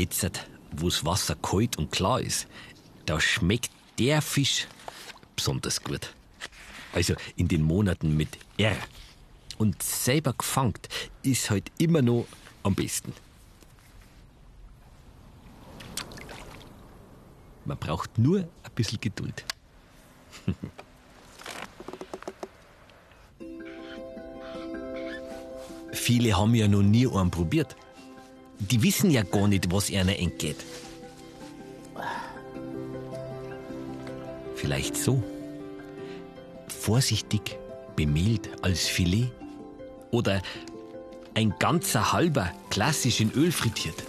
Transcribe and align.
jetzt, 0.00 0.48
wo 0.72 0.88
das 0.88 1.04
Wasser 1.04 1.36
kalt 1.36 1.76
und 1.78 1.92
klar 1.92 2.20
ist, 2.20 2.46
da 3.06 3.20
schmeckt 3.20 3.70
der 3.98 4.22
Fisch 4.22 4.66
besonders 5.36 5.82
gut. 5.82 6.14
Also 6.92 7.14
in 7.36 7.48
den 7.48 7.62
Monaten 7.62 8.16
mit 8.16 8.38
R. 8.56 8.76
Und 9.58 9.82
selber 9.82 10.32
gefangen 10.32 10.74
ist 11.22 11.50
halt 11.50 11.70
immer 11.78 12.02
noch 12.02 12.26
am 12.62 12.74
besten. 12.74 13.12
Man 17.64 17.78
braucht 17.78 18.18
nur 18.18 18.40
ein 18.40 18.72
bisschen 18.74 19.00
Geduld. 19.00 19.44
Viele 25.92 26.36
haben 26.36 26.54
ja 26.54 26.66
noch 26.66 26.82
nie 26.82 27.06
einen 27.06 27.30
probiert. 27.30 27.76
Die 28.60 28.82
wissen 28.82 29.10
ja 29.10 29.22
gar 29.22 29.48
nicht, 29.48 29.72
was 29.72 29.92
einer 29.92 30.18
entgeht. 30.18 30.58
Vielleicht 34.54 34.96
so. 34.96 35.22
Vorsichtig 36.68 37.58
bemehlt 37.96 38.50
als 38.62 38.86
Filet. 38.86 39.30
Oder 40.10 40.42
ein 41.34 41.54
ganzer 41.58 42.12
halber 42.12 42.52
klassisch 42.68 43.20
in 43.20 43.32
Öl 43.32 43.52
frittiert. 43.52 44.02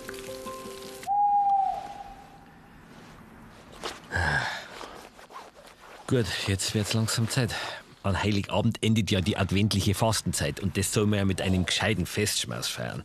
Gut, 6.08 6.26
jetzt 6.48 6.76
wird's 6.76 6.94
langsam 6.94 7.30
Zeit. 7.30 7.56
An 8.04 8.22
Heiligabend 8.22 8.84
endet 8.84 9.12
ja 9.12 9.22
die 9.22 9.38
adventliche 9.38 9.94
Fastenzeit 9.94 10.60
und 10.60 10.76
das 10.76 10.92
soll 10.92 11.06
man 11.06 11.20
ja 11.20 11.26
mit 11.26 11.40
einem 11.40 11.66
gescheiten 11.66 12.06
Festschmaus 12.06 12.68
feiern. 12.68 13.04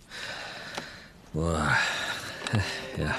Boah. 1.37 1.77
Ja. 2.97 3.15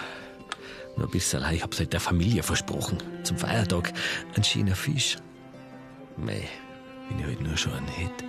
Nur 0.95 1.05
ein 1.05 1.11
bisschen. 1.11 1.43
Ich 1.53 1.61
hab's 1.61 1.77
halt 1.77 1.93
der 1.93 1.99
Familie 1.99 2.41
versprochen. 2.41 2.97
Zum 3.23 3.37
Feiertag 3.37 3.93
ein 4.35 4.43
schöner 4.43 4.75
Fisch. 4.75 5.17
Mei, 6.15 6.49
bin 7.09 7.19
ich 7.19 7.25
halt 7.25 7.41
nur 7.41 7.55
schon 7.55 7.73
ein 7.73 7.87
Hit. 7.87 8.23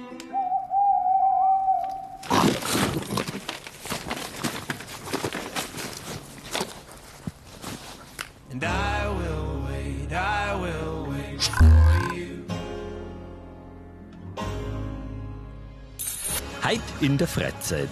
In 17.00 17.18
der 17.18 17.28
Freizeit. 17.28 17.88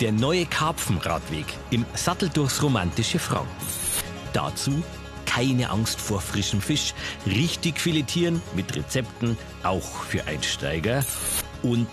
Der 0.00 0.12
neue 0.12 0.46
Karpfenradweg 0.46 1.46
im 1.70 1.84
Sattel 1.94 2.28
durchs 2.28 2.62
romantische 2.62 3.18
Franken. 3.18 3.48
Dazu 4.32 4.82
keine 5.26 5.70
Angst 5.70 6.00
vor 6.00 6.20
frischem 6.20 6.60
Fisch, 6.60 6.92
richtig 7.24 7.78
filetieren 7.78 8.42
mit 8.54 8.74
Rezepten, 8.74 9.38
auch 9.62 10.02
für 10.04 10.24
Einsteiger. 10.26 11.04
Und 11.62 11.86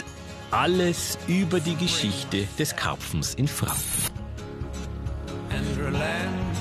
alles 0.50 1.20
über 1.28 1.60
die 1.60 1.76
Geschichte 1.76 2.48
des 2.58 2.76
Karpfens 2.76 3.36
in 3.36 3.48
Franken. 3.48 4.18
and 5.58 5.78
relent. 5.78 6.58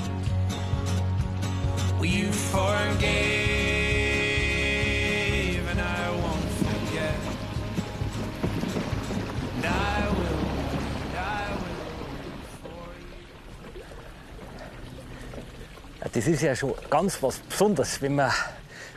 Das 16.17 16.25
ist 16.25 16.41
ja 16.41 16.55
schon 16.55 16.73
ganz 16.89 17.21
was 17.21 17.37
Besonderes, 17.37 18.01
wenn 18.01 18.15
man 18.15 18.33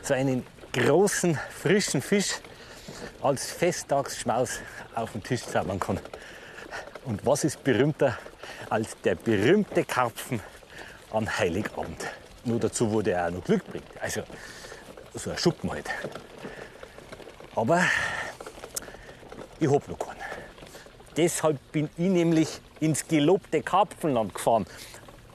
so 0.01 0.15
einen 0.15 0.43
großen, 0.73 1.37
frischen 1.51 2.01
Fisch 2.01 2.39
als 3.21 3.51
Festtagsschmaus 3.51 4.57
auf 4.95 5.11
den 5.11 5.21
Tisch 5.21 5.43
zaubern 5.43 5.79
kann. 5.79 5.99
Und 7.05 7.23
was 7.23 7.43
ist 7.43 7.63
berühmter 7.63 8.17
als 8.71 8.99
der 9.03 9.13
berühmte 9.13 9.85
Karpfen 9.85 10.39
an 11.11 11.37
Heiligabend? 11.37 12.07
Nur 12.43 12.59
dazu, 12.59 12.91
wo 12.91 13.03
der 13.03 13.27
auch 13.27 13.29
noch 13.29 13.43
Glück 13.43 13.67
bringt. 13.67 13.85
Also 14.01 14.23
so 15.13 15.29
ein 15.29 15.37
Schuppen 15.37 15.69
halt. 15.69 15.91
Aber 17.55 17.83
ich 19.59 19.69
hab 19.69 19.87
noch 19.87 19.99
keinen. 19.99 20.17
Deshalb 21.15 21.59
bin 21.71 21.87
ich 21.97 22.09
nämlich 22.09 22.61
ins 22.79 23.07
gelobte 23.07 23.61
Karpfenland 23.61 24.33
gefahren. 24.33 24.65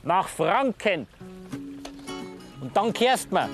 Nach 0.02 0.26
Franken. 0.26 1.06
Und 2.60 2.76
dann 2.76 2.92
kehrst 2.92 3.30
man. 3.32 3.50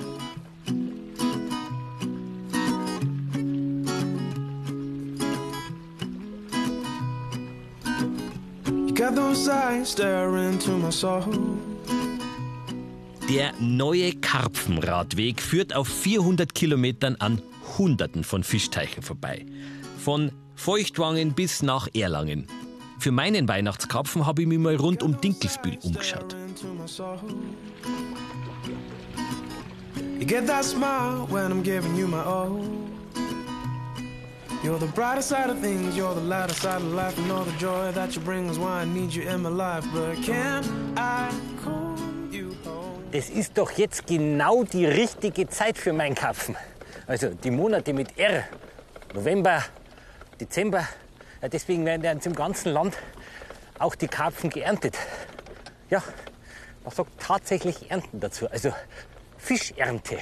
You 8.65 8.93
got 8.93 9.15
those 9.15 9.49
eyes 9.49 9.91
staring 9.91 10.53
into 10.53 10.77
my 10.77 10.91
soul. 10.91 11.23
Der 13.29 13.53
neue 13.59 14.11
Karpfenradweg 14.13 15.41
führt 15.41 15.75
auf 15.75 15.87
400 15.87 16.53
Kilometern 16.53 17.15
an 17.15 17.41
Hunderten 17.77 18.23
von 18.23 18.43
Fischteichen 18.43 19.01
vorbei. 19.01 19.45
Von 19.97 20.31
Feuchtwangen 20.55 21.33
bis 21.33 21.63
nach 21.63 21.87
Erlangen. 21.93 22.47
Für 22.99 23.11
meinen 23.11 23.47
Weihnachtskarpfen 23.47 24.25
habe 24.25 24.43
ich 24.43 24.47
mich 24.47 24.59
mal 24.59 24.75
rund 24.75 25.03
um 25.03 25.19
Dinkelsbühl 25.19 25.77
umgeschaut. 25.81 26.35
You 30.19 30.25
get 30.25 30.47
that 30.47 30.63
smile 30.63 31.27
when 31.27 31.51
I'm 31.51 31.63
giving 31.63 31.95
you 31.95 32.07
my 32.07 32.23
all. 32.23 32.61
You're 34.63 34.79
the 34.79 34.87
brighter 34.87 35.21
side 35.21 35.49
of 35.49 35.59
things, 35.59 35.97
you're 35.97 36.13
the 36.13 36.21
lighter 36.21 36.53
side 36.53 36.81
of 36.81 36.93
life, 36.93 37.17
and 37.17 37.29
all 37.31 37.43
the 37.43 37.57
joy 37.57 37.91
that 37.91 38.15
you 38.15 38.21
bring 38.21 38.47
is 38.47 38.57
why 38.57 38.81
I 38.81 38.85
need 38.85 39.13
you 39.13 39.23
in 39.23 39.41
my 39.41 39.49
life. 39.49 39.85
But 39.93 40.23
can 40.23 40.63
I 40.95 41.29
call 41.61 41.97
you 42.31 42.55
home? 42.63 43.03
Das 43.11 43.29
ist 43.29 43.57
doch 43.57 43.71
jetzt 43.71 44.07
genau 44.07 44.63
die 44.63 44.85
richtige 44.85 45.49
Zeit 45.49 45.77
für 45.77 45.91
meinen 45.91 46.15
Karpfen. 46.15 46.55
Also 47.05 47.29
die 47.29 47.51
Monate 47.51 47.91
mit 47.91 48.17
R. 48.17 48.45
November, 49.13 49.63
Dezember. 50.39 50.87
Ja, 51.41 51.49
deswegen 51.49 51.85
werden 51.85 52.03
ja 52.03 52.11
im 52.11 52.35
ganzen 52.35 52.71
Land 52.71 52.95
auch 53.79 53.95
die 53.95 54.07
Karpfen 54.07 54.49
geerntet. 54.49 54.97
Ja, 55.89 56.01
man 56.85 56.93
sagt 56.93 57.19
tatsächlich 57.19 57.91
Ernten 57.91 58.21
dazu. 58.21 58.49
Also 58.49 58.71
Fischernte. 59.43 60.19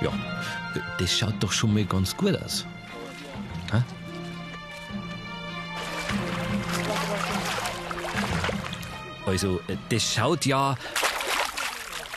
Ja, 0.00 0.12
das 0.98 1.16
schaut 1.16 1.34
doch 1.38 1.52
schon 1.52 1.72
mal 1.74 1.84
ganz 1.84 2.16
gut 2.16 2.36
aus. 2.42 2.66
Hä? 3.70 3.82
Also, 9.26 9.60
äh, 9.68 9.76
das 9.90 10.12
schaut 10.12 10.44
ja. 10.44 10.76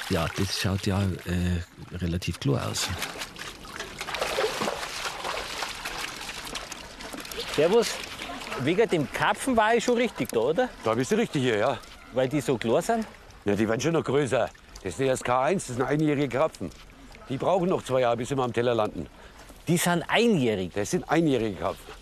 Ja, 0.09 0.25
das 0.37 0.59
schaut 0.59 0.85
ja 0.87 1.01
äh, 1.01 1.95
relativ 1.97 2.39
klar 2.39 2.69
aus. 2.69 2.87
Servus. 7.55 7.95
Wegen 8.61 8.89
dem 8.89 9.11
Karpfen 9.11 9.55
war 9.57 9.75
ich 9.75 9.83
schon 9.83 9.97
richtig 9.97 10.29
da, 10.29 10.39
oder? 10.39 10.69
Da 10.83 10.93
bist 10.93 11.11
du 11.11 11.15
richtig 11.15 11.43
hier, 11.43 11.57
ja. 11.57 11.77
Weil 12.13 12.29
die 12.29 12.39
so 12.39 12.57
klar 12.57 12.81
sind. 12.81 13.05
Ja, 13.45 13.55
die 13.55 13.67
werden 13.67 13.81
schon 13.81 13.93
noch 13.93 14.03
größer. 14.03 14.49
Das 14.83 14.93
ist 14.93 14.99
der 14.99 15.15
SK1, 15.15 15.53
das 15.53 15.67
sind 15.67 15.81
einjährige 15.81 16.29
Krapfen. 16.29 16.69
Die 17.29 17.37
brauchen 17.37 17.67
noch 17.67 17.83
zwei 17.83 18.01
Jahre, 18.01 18.17
bis 18.17 18.29
sie 18.29 18.35
mal 18.35 18.45
am 18.45 18.53
Teller 18.53 18.73
landen. 18.73 19.07
Die 19.67 19.77
sind 19.77 20.03
einjährig. 20.07 20.71
Das 20.73 20.91
sind 20.91 21.09
einjährige 21.09 21.57
Krapfen. 21.57 21.93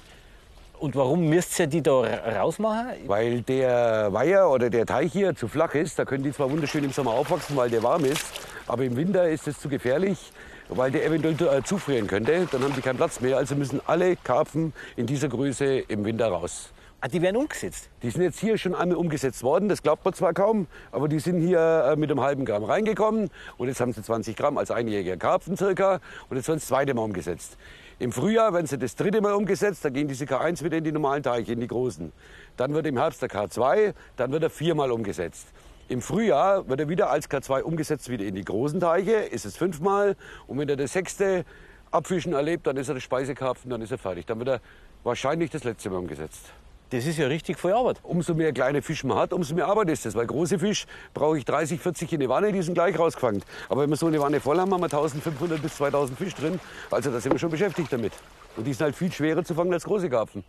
Und 0.85 0.95
warum 0.95 1.27
müsst 1.29 1.59
ihr 1.59 1.65
die 1.65 1.81
da 1.81 2.01
ra- 2.01 2.41
rausmachen? 2.41 2.89
Weil 3.07 3.41
der 3.41 4.13
Weiher 4.13 4.47
oder 4.51 4.69
der 4.69 4.85
Teich 4.85 5.11
hier 5.11 5.35
zu 5.35 5.47
flach 5.47 5.73
ist. 5.73 5.97
Da 5.97 6.05
können 6.05 6.23
die 6.23 6.31
zwar 6.31 6.51
wunderschön 6.51 6.83
im 6.83 6.91
Sommer 6.91 7.09
aufwachsen, 7.09 7.55
weil 7.57 7.71
der 7.71 7.81
warm 7.81 8.05
ist. 8.05 8.23
Aber 8.67 8.83
im 8.83 8.95
Winter 8.95 9.27
ist 9.27 9.47
es 9.47 9.59
zu 9.59 9.67
gefährlich, 9.67 10.31
weil 10.69 10.91
der 10.91 11.03
eventuell 11.03 11.57
äh, 11.57 11.63
zufrieren 11.63 12.05
könnte. 12.05 12.47
Dann 12.51 12.61
haben 12.61 12.75
die 12.75 12.81
keinen 12.81 12.97
Platz 12.97 13.19
mehr. 13.19 13.35
Also 13.37 13.55
müssen 13.55 13.81
alle 13.87 14.15
Karpfen 14.15 14.73
in 14.95 15.07
dieser 15.07 15.27
Größe 15.27 15.65
im 15.87 16.05
Winter 16.05 16.27
raus. 16.27 16.69
Ah, 17.01 17.07
die 17.07 17.19
werden 17.23 17.37
umgesetzt. 17.37 17.89
Die 18.03 18.11
sind 18.11 18.21
jetzt 18.21 18.39
hier 18.39 18.55
schon 18.59 18.75
einmal 18.75 18.97
umgesetzt 18.97 19.41
worden, 19.41 19.67
das 19.69 19.81
glaubt 19.83 20.05
man 20.05 20.13
zwar 20.13 20.33
kaum, 20.33 20.65
aber 20.91 21.07
die 21.07 21.19
sind 21.19 21.39
hier 21.41 21.89
äh, 21.91 21.95
mit 21.95 22.09
einem 22.09 22.21
halben 22.21 22.45
Gramm 22.45 22.63
reingekommen 22.63 23.29
und 23.57 23.67
jetzt 23.67 23.79
haben 23.81 23.91
sie 23.93 24.01
20 24.01 24.35
Gramm 24.35 24.57
als 24.57 24.71
einjähriger 24.71 25.17
Karpfen 25.17 25.57
circa 25.57 25.99
und 26.29 26.37
jetzt 26.37 26.47
werden 26.47 26.59
sie 26.59 26.63
das 26.63 26.67
zweite 26.67 26.93
Mal 26.93 27.01
umgesetzt. 27.01 27.57
Im 27.97 28.11
Frühjahr 28.11 28.53
werden 28.53 28.67
sie 28.67 28.77
das 28.77 28.95
dritte 28.95 29.21
Mal 29.21 29.33
umgesetzt, 29.33 29.85
da 29.85 29.89
gehen 29.89 30.09
diese 30.09 30.25
K1 30.25 30.63
wieder 30.63 30.77
in 30.77 30.83
die 30.83 30.91
normalen 30.91 31.23
Teiche, 31.23 31.53
in 31.53 31.61
die 31.61 31.67
großen. 31.67 32.11
Dann 32.57 32.73
wird 32.73 32.87
im 32.87 32.97
Herbst 32.97 33.21
der 33.21 33.29
K2, 33.29 33.93
dann 34.17 34.31
wird 34.33 34.43
er 34.43 34.49
viermal 34.49 34.91
umgesetzt. 34.91 35.47
Im 35.87 36.01
Frühjahr 36.01 36.67
wird 36.67 36.81
er 36.81 36.89
wieder 36.89 37.09
als 37.09 37.29
K2 37.29 37.61
umgesetzt 37.61 38.09
wieder 38.09 38.25
in 38.25 38.35
die 38.35 38.43
großen 38.43 38.81
Teiche, 38.81 39.13
ist 39.13 39.45
es 39.45 39.55
fünfmal. 39.55 40.17
Und 40.45 40.59
wenn 40.59 40.67
er 40.67 40.75
das 40.75 40.91
sechste 40.91 41.45
Abfischen 41.89 42.33
erlebt, 42.33 42.67
dann 42.67 42.75
ist 42.75 42.89
er 42.89 42.95
der 42.95 43.01
Speisekarpfen, 43.01 43.69
dann 43.69 43.81
ist 43.81 43.91
er 43.91 43.97
fertig. 43.97 44.25
Dann 44.25 44.39
wird 44.39 44.49
er 44.49 44.61
wahrscheinlich 45.03 45.51
das 45.51 45.63
letzte 45.63 45.89
Mal 45.89 45.99
umgesetzt. 45.99 46.51
Das 46.91 47.05
ist 47.05 47.17
ja 47.17 47.27
richtig 47.27 47.59
viel 47.59 47.71
Arbeit. 47.71 47.97
Umso 48.03 48.35
mehr 48.35 48.53
kleine 48.53 48.81
Fische 48.81 49.07
man 49.07 49.17
hat, 49.17 49.33
umso 49.33 49.55
mehr 49.55 49.67
Arbeit 49.67 49.89
ist 49.89 50.05
das. 50.05 50.13
Weil 50.15 50.27
große 50.27 50.59
Fisch 50.59 50.85
brauche 51.13 51.37
ich 51.37 51.43
30, 51.45 51.81
40 51.81 52.13
in 52.13 52.21
eine 52.21 52.29
Wanne, 52.29 52.51
die 52.51 52.61
sind 52.61 52.75
gleich 52.75 52.97
rausgefangen. 52.97 53.43
Aber 53.69 53.81
wenn 53.81 53.89
wir 53.89 53.97
so 53.97 54.05
eine 54.07 54.19
Wanne 54.19 54.39
voll 54.39 54.59
haben, 54.59 54.71
haben 54.71 54.81
wir 54.81 54.85
1500 54.85 55.61
bis 55.61 55.75
2000 55.77 56.17
Fisch 56.17 56.35
drin. 56.35 56.59
Also 56.91 57.09
da 57.11 57.19
sind 57.19 57.31
wir 57.31 57.39
schon 57.39 57.49
beschäftigt 57.49 57.91
damit. 57.91 58.13
Und 58.55 58.65
die 58.65 58.73
sind 58.73 58.83
halt 58.85 58.95
viel 58.95 59.11
schwerer 59.11 59.43
zu 59.43 59.55
fangen 59.55 59.73
als 59.73 59.83
große 59.83 60.09
Karpfen. 60.09 60.43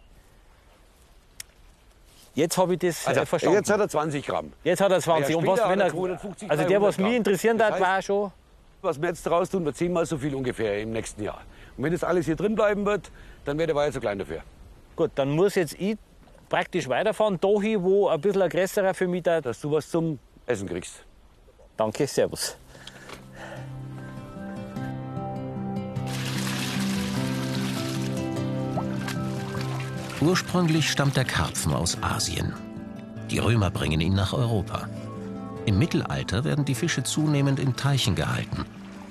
Jetzt 2.34 2.58
habe 2.58 2.74
ich 2.74 2.80
das 2.80 3.06
Also 3.06 3.24
verstanden. 3.24 3.56
jetzt 3.56 3.70
hat 3.70 3.80
er 3.80 3.88
20 3.88 4.26
Gramm. 4.26 4.52
Jetzt 4.62 4.80
hat 4.82 4.92
er 4.92 5.00
20. 5.00 5.30
Ja, 5.30 5.36
Und 5.38 5.46
was, 5.46 5.58
wenn 5.70 5.80
er, 5.80 5.86
er 5.86 5.90
250, 5.92 6.50
also 6.50 6.64
der, 6.64 6.82
was 6.82 6.96
300 6.96 6.98
mich 7.10 7.16
interessieren 7.16 7.56
Das 7.58 7.68
hat, 7.68 7.74
heißt- 7.76 7.80
war 7.80 8.02
schon. 8.02 8.32
Was 8.82 9.00
wir 9.00 9.08
jetzt 9.08 9.24
draus 9.26 9.48
tun, 9.48 9.64
wird 9.64 9.74
zehnmal 9.76 10.04
so 10.04 10.18
viel 10.18 10.34
ungefähr 10.34 10.80
im 10.82 10.92
nächsten 10.92 11.22
Jahr. 11.22 11.40
Und 11.78 11.84
wenn 11.84 11.92
das 11.92 12.04
alles 12.04 12.26
hier 12.26 12.36
drin 12.36 12.54
bleiben 12.54 12.84
wird, 12.84 13.10
dann 13.46 13.56
wäre 13.56 13.68
der 13.68 13.74
Weiher 13.76 13.90
zu 13.90 14.00
klein 14.00 14.18
dafür. 14.18 14.42
Gut, 14.96 15.12
dann 15.14 15.30
muss 15.30 15.54
jetzt 15.54 15.74
ich 15.80 15.96
praktisch 16.48 16.88
weiterfahren, 16.88 17.40
dahin, 17.40 17.82
wo 17.82 18.08
ein 18.08 18.20
bisschen 18.20 18.42
ein 18.42 18.50
größerer 18.50 18.94
für 18.94 19.08
mich 19.08 19.22
da. 19.22 19.40
Dass 19.40 19.60
du 19.60 19.70
was 19.70 19.88
zum 19.90 20.18
Essen 20.46 20.68
kriegst. 20.68 21.04
Danke, 21.76 22.06
Servus. 22.06 22.56
Ursprünglich 30.20 30.90
stammt 30.90 31.16
der 31.16 31.24
Karpfen 31.24 31.74
aus 31.74 32.02
Asien. 32.02 32.54
Die 33.30 33.38
Römer 33.38 33.70
bringen 33.70 34.00
ihn 34.00 34.14
nach 34.14 34.32
Europa. 34.32 34.88
Im 35.66 35.78
Mittelalter 35.78 36.44
werden 36.44 36.64
die 36.64 36.74
Fische 36.74 37.02
zunehmend 37.02 37.60
in 37.60 37.76
Teichen 37.76 38.14
gehalten 38.14 38.64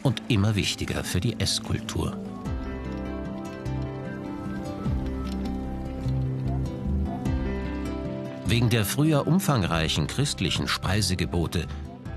und 0.04 0.22
immer 0.30 0.56
wichtiger 0.56 1.04
für 1.04 1.20
die 1.20 1.40
Esskultur. 1.40 2.18
Wegen 8.48 8.70
der 8.70 8.86
früher 8.86 9.26
umfangreichen 9.26 10.06
christlichen 10.06 10.68
Speisegebote, 10.68 11.66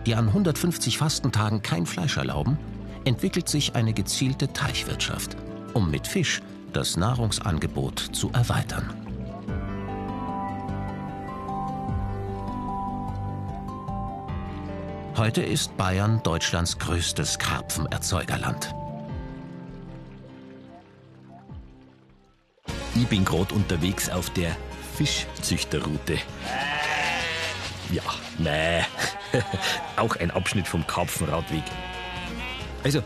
die 0.04 0.14
an 0.14 0.28
150 0.28 0.98
Fastentagen 0.98 1.62
kein 1.62 1.86
Fleisch 1.86 2.18
erlauben, 2.18 2.58
entwickelt 3.04 3.48
sich 3.48 3.74
eine 3.74 3.94
gezielte 3.94 4.52
Teichwirtschaft, 4.52 5.36
um 5.72 5.90
mit 5.90 6.06
Fisch 6.06 6.42
das 6.74 6.98
Nahrungsangebot 6.98 7.98
zu 7.98 8.30
erweitern. 8.32 8.92
Heute 15.16 15.42
ist 15.42 15.76
Bayern 15.78 16.22
Deutschlands 16.22 16.78
größtes 16.78 17.38
Karpfenerzeugerland. 17.38 18.74
Ich 22.94 23.06
bin 23.06 23.24
gerade 23.24 23.54
unterwegs 23.54 24.10
auf 24.10 24.30
der 24.30 24.54
Fischzüchterroute. 24.98 26.18
Ja, 27.92 28.02
nee. 28.38 28.82
Auch 29.96 30.16
ein 30.16 30.32
Abschnitt 30.32 30.66
vom 30.66 30.84
Karpfenradweg. 30.88 31.62
Also, 32.82 33.02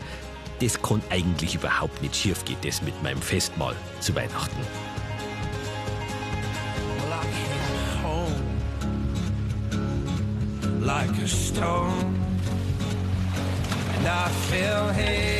das 0.59 0.81
kann 0.81 1.03
eigentlich 1.11 1.53
überhaupt 1.53 2.01
nicht 2.01 2.15
schief 2.15 2.43
gehen, 2.45 2.57
das 2.63 2.81
mit 2.81 3.01
meinem 3.03 3.21
Festmahl 3.21 3.75
zu 3.99 4.15
Weihnachten. 4.15 4.57
Like 10.81 11.11
a 11.23 11.27
stone, 11.27 12.19
and 13.95 14.05
I 14.05 14.29
fell 14.49 14.91
heavy 14.91 15.32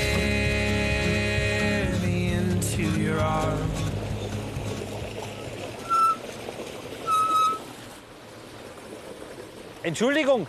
Entschuldigung. 9.84 10.48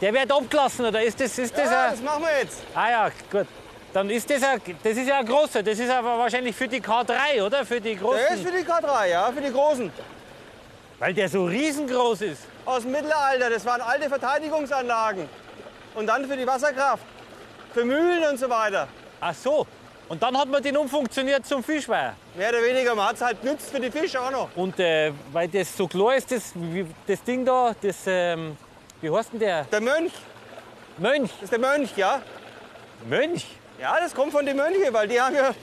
Der 0.00 0.12
wird 0.14 0.30
abgelassen, 0.30 0.86
oder 0.86 1.02
ist 1.02 1.20
das, 1.20 1.38
ist 1.38 1.56
das 1.56 1.70
Ja, 1.70 1.84
ein... 1.86 1.90
das 1.92 2.00
machen 2.02 2.22
wir 2.22 2.38
jetzt. 2.40 2.62
Ah 2.74 2.90
ja, 2.90 3.10
gut. 3.30 3.46
Dann 3.92 4.10
ist 4.10 4.28
das 4.30 4.42
ein, 4.42 4.60
das 4.82 4.96
ist 4.96 5.08
ja 5.08 5.18
ein 5.18 5.26
großer. 5.26 5.62
Das 5.62 5.78
ist 5.78 5.90
aber 5.90 6.18
wahrscheinlich 6.18 6.54
für 6.54 6.68
die 6.68 6.80
K3, 6.80 7.42
oder? 7.44 7.64
Für 7.64 7.80
die 7.80 7.94
Der 7.94 7.94
ist 7.94 8.00
großen. 8.00 8.46
für 8.46 8.52
die 8.52 8.64
K3, 8.64 9.06
ja, 9.08 9.32
für 9.32 9.40
die 9.40 9.50
Großen. 9.50 9.90
Weil 10.98 11.14
der 11.14 11.28
so 11.28 11.44
riesengroß 11.46 12.22
ist. 12.22 12.42
Aus 12.64 12.82
dem 12.82 12.92
Mittelalter, 12.92 13.50
das 13.50 13.64
waren 13.64 13.80
alte 13.80 14.08
Verteidigungsanlagen. 14.08 15.28
Und 15.94 16.06
dann 16.06 16.26
für 16.26 16.36
die 16.36 16.46
Wasserkraft, 16.46 17.04
für 17.72 17.84
Mühlen 17.84 18.24
und 18.30 18.38
so 18.38 18.48
weiter. 18.50 18.88
Ach 19.20 19.34
so. 19.34 19.66
Und 20.08 20.22
dann 20.22 20.36
hat 20.38 20.48
man 20.48 20.62
den 20.62 20.76
umfunktioniert 20.76 21.46
zum 21.46 21.62
Fischweiher. 21.62 22.14
Mehr 22.34 22.48
oder 22.48 22.62
weniger, 22.62 22.94
man 22.94 23.08
hat 23.08 23.16
es 23.16 23.20
halt 23.20 23.42
genützt 23.42 23.70
für 23.70 23.78
die 23.78 23.90
Fische 23.90 24.20
auch 24.20 24.30
noch. 24.30 24.48
Und 24.56 24.78
äh, 24.80 25.12
weil 25.32 25.48
das 25.48 25.76
so 25.76 25.86
klar 25.86 26.16
ist, 26.16 26.30
das, 26.30 26.54
das 27.06 27.22
Ding 27.22 27.44
da, 27.44 27.74
das, 27.80 27.96
ähm, 28.06 28.56
wie 29.02 29.10
heißt 29.10 29.32
denn 29.34 29.40
der? 29.40 29.64
Der 29.64 29.80
Mönch, 29.82 30.12
Mönch. 30.96 31.30
das 31.32 31.42
ist 31.42 31.52
der 31.52 31.58
Mönch, 31.58 31.94
ja. 31.96 32.22
Mönch? 33.06 33.46
Ja, 33.78 33.98
das 34.00 34.14
kommt 34.14 34.32
von 34.32 34.46
den 34.46 34.56
Mönchen, 34.56 34.92
weil 34.92 35.08
die 35.08 35.20
haben 35.20 35.34
ja 35.34 35.54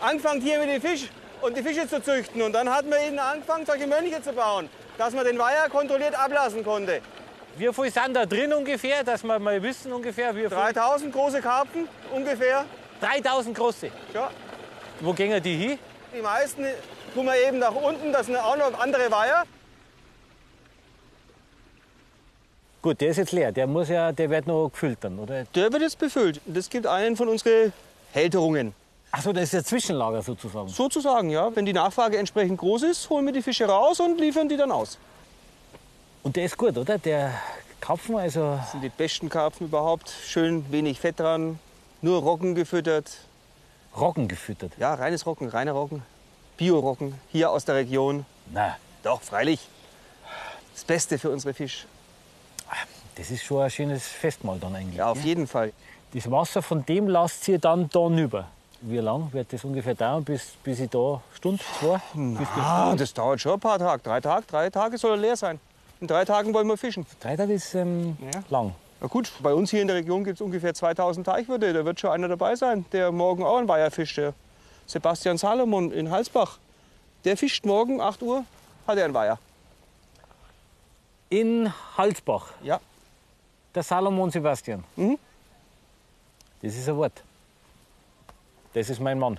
angefangen 0.00 0.42
hier 0.42 0.58
mit 0.58 0.68
den 0.68 0.80
Fisch 0.80 1.08
und 1.40 1.56
die 1.56 1.62
Fische 1.62 1.88
zu 1.88 2.02
züchten. 2.02 2.42
Und 2.42 2.52
dann 2.52 2.68
hat 2.72 2.86
man 2.86 2.98
ihnen 3.00 3.18
angefangen, 3.18 3.64
solche 3.64 3.86
Mönche 3.86 4.20
zu 4.22 4.32
bauen, 4.32 4.68
dass 4.98 5.14
man 5.14 5.24
den 5.24 5.38
Weiher 5.38 5.70
kontrolliert 5.70 6.14
ablassen 6.18 6.62
konnte. 6.62 7.00
Wie 7.56 7.72
viel 7.72 7.90
sind 7.90 8.14
da 8.14 8.26
drin 8.26 8.52
ungefähr, 8.52 9.02
dass 9.02 9.24
wir 9.24 9.38
mal 9.38 9.62
wissen 9.62 9.90
ungefähr, 9.90 10.34
wie 10.36 10.40
viel? 10.40 10.50
3000 10.50 11.10
große 11.12 11.40
Karpfen 11.40 11.88
ungefähr. 12.12 12.66
3000 13.00 13.56
große. 13.56 13.90
Ja. 14.14 14.30
Wo 15.00 15.12
gehen 15.12 15.42
die 15.42 15.56
hin? 15.56 15.78
Die 16.16 16.22
meisten 16.22 16.64
tun 17.14 17.26
wir 17.26 17.36
eben 17.46 17.58
nach 17.58 17.74
unten, 17.74 18.12
das 18.12 18.26
sind 18.26 18.36
auch 18.36 18.56
noch 18.56 18.78
andere 18.78 19.10
Weiher. 19.10 19.44
Gut, 22.82 23.00
der 23.00 23.08
ist 23.08 23.16
jetzt 23.16 23.32
leer. 23.32 23.50
Der 23.52 23.66
muss 23.66 23.88
ja, 23.88 24.12
der 24.12 24.30
wird 24.30 24.46
noch 24.46 24.68
gefüllt 24.68 24.98
dann, 25.00 25.18
oder? 25.18 25.44
Der 25.44 25.72
wird 25.72 25.82
jetzt 25.82 25.98
befüllt. 25.98 26.40
Das 26.46 26.70
gibt 26.70 26.86
einen 26.86 27.16
von 27.16 27.28
unseren 27.28 27.72
Hälterungen. 28.12 28.74
Achso, 29.10 29.32
das 29.32 29.44
ist 29.44 29.52
ja 29.52 29.64
Zwischenlager 29.64 30.22
sozusagen. 30.22 30.68
Sozusagen, 30.68 31.30
ja. 31.30 31.54
Wenn 31.54 31.66
die 31.66 31.72
Nachfrage 31.72 32.18
entsprechend 32.18 32.58
groß 32.58 32.84
ist, 32.84 33.10
holen 33.10 33.26
wir 33.26 33.32
die 33.32 33.42
Fische 33.42 33.66
raus 33.66 33.98
und 33.98 34.20
liefern 34.20 34.48
die 34.48 34.56
dann 34.56 34.70
aus. 34.70 34.98
Und 36.22 36.36
der 36.36 36.44
ist 36.44 36.56
gut, 36.56 36.76
oder? 36.76 36.98
Der 36.98 37.32
Karpfen, 37.80 38.16
also 38.16 38.56
Das 38.58 38.72
sind 38.72 38.82
die 38.82 38.88
besten 38.88 39.28
Karpfen 39.28 39.66
überhaupt. 39.66 40.12
Schön 40.24 40.70
wenig 40.70 41.00
Fett 41.00 41.18
dran, 41.18 41.58
nur 42.02 42.22
Roggen 42.22 42.54
gefüttert. 42.54 43.10
Roggen 43.96 44.28
gefüttert. 44.28 44.72
Ja, 44.78 44.94
reines 44.94 45.26
Roggen, 45.26 45.48
reiner 45.48 45.72
Roggen. 45.72 46.02
Bio-Roggen, 46.56 47.14
hier 47.30 47.50
aus 47.50 47.64
der 47.64 47.74
Region. 47.76 48.24
Na, 48.52 48.76
Doch, 49.02 49.22
freilich. 49.22 49.68
Das 50.74 50.84
Beste 50.84 51.18
für 51.18 51.30
unsere 51.30 51.54
Fische. 51.54 51.86
das 53.16 53.30
ist 53.30 53.42
schon 53.44 53.62
ein 53.62 53.70
schönes 53.70 54.06
Festmahl 54.06 54.58
dann 54.58 54.74
eigentlich. 54.74 54.96
Ja, 54.96 55.10
auf 55.10 55.22
jeden 55.24 55.46
Fall. 55.46 55.72
Das 56.12 56.30
Wasser 56.30 56.62
von 56.62 56.84
dem 56.86 57.08
lasst 57.08 57.46
ihr 57.48 57.58
dann 57.58 57.88
da 57.90 58.00
rüber. 58.00 58.46
Wie 58.82 58.98
lang 58.98 59.32
wird 59.32 59.52
das 59.52 59.64
ungefähr 59.64 59.94
dauern, 59.94 60.22
bis, 60.22 60.50
bis 60.62 60.80
ich 60.80 60.90
da 60.90 61.20
Stunde, 61.34 61.62
zwei? 61.80 62.00
Bis 62.14 62.48
Ah, 62.56 62.94
das 62.94 63.12
dauert 63.14 63.40
schon 63.40 63.54
ein 63.54 63.60
paar 63.60 63.78
Tage. 63.78 64.02
Drei 64.02 64.20
Tage, 64.20 64.46
drei 64.46 64.70
Tage 64.70 64.98
soll 64.98 65.12
er 65.12 65.16
leer 65.16 65.36
sein. 65.36 65.58
In 66.00 66.06
drei 66.06 66.24
Tagen 66.26 66.52
wollen 66.52 66.66
wir 66.68 66.76
fischen. 66.76 67.06
drei 67.20 67.36
Tage 67.36 67.54
ist 67.54 67.74
ähm, 67.74 68.16
Ja. 68.32 68.42
lang. 68.50 68.74
Na 69.00 69.06
gut, 69.08 69.30
bei 69.40 69.52
uns 69.52 69.70
hier 69.70 69.82
in 69.82 69.88
der 69.88 69.96
Region 69.96 70.24
gibt 70.24 70.36
es 70.36 70.40
ungefähr 70.40 70.72
2000 70.74 71.26
Teichwirte. 71.26 71.72
Da 71.72 71.84
wird 71.84 72.00
schon 72.00 72.10
einer 72.10 72.28
dabei 72.28 72.56
sein, 72.56 72.84
der 72.92 73.12
morgen 73.12 73.42
auch 73.44 73.58
einen 73.58 73.68
Weiher 73.68 73.90
fischt. 73.90 74.16
Der 74.16 74.32
Sebastian 74.86 75.36
Salomon 75.36 75.92
in 75.92 76.10
Halsbach. 76.10 76.58
Der 77.24 77.36
fischt 77.36 77.66
morgen 77.66 78.00
8 78.00 78.22
Uhr, 78.22 78.44
hat 78.86 78.96
er 78.98 79.04
einen 79.04 79.14
Weiher. 79.14 79.38
In 81.28 81.72
Halsbach, 81.96 82.52
Ja. 82.62 82.80
der 83.74 83.82
Salomon 83.82 84.30
Sebastian. 84.30 84.84
Mhm. 84.94 85.18
Das 86.62 86.74
ist 86.76 86.88
ein 86.88 86.96
Wort. 86.96 87.22
Das 88.74 88.88
ist 88.88 89.00
mein 89.00 89.18
Mann. 89.18 89.38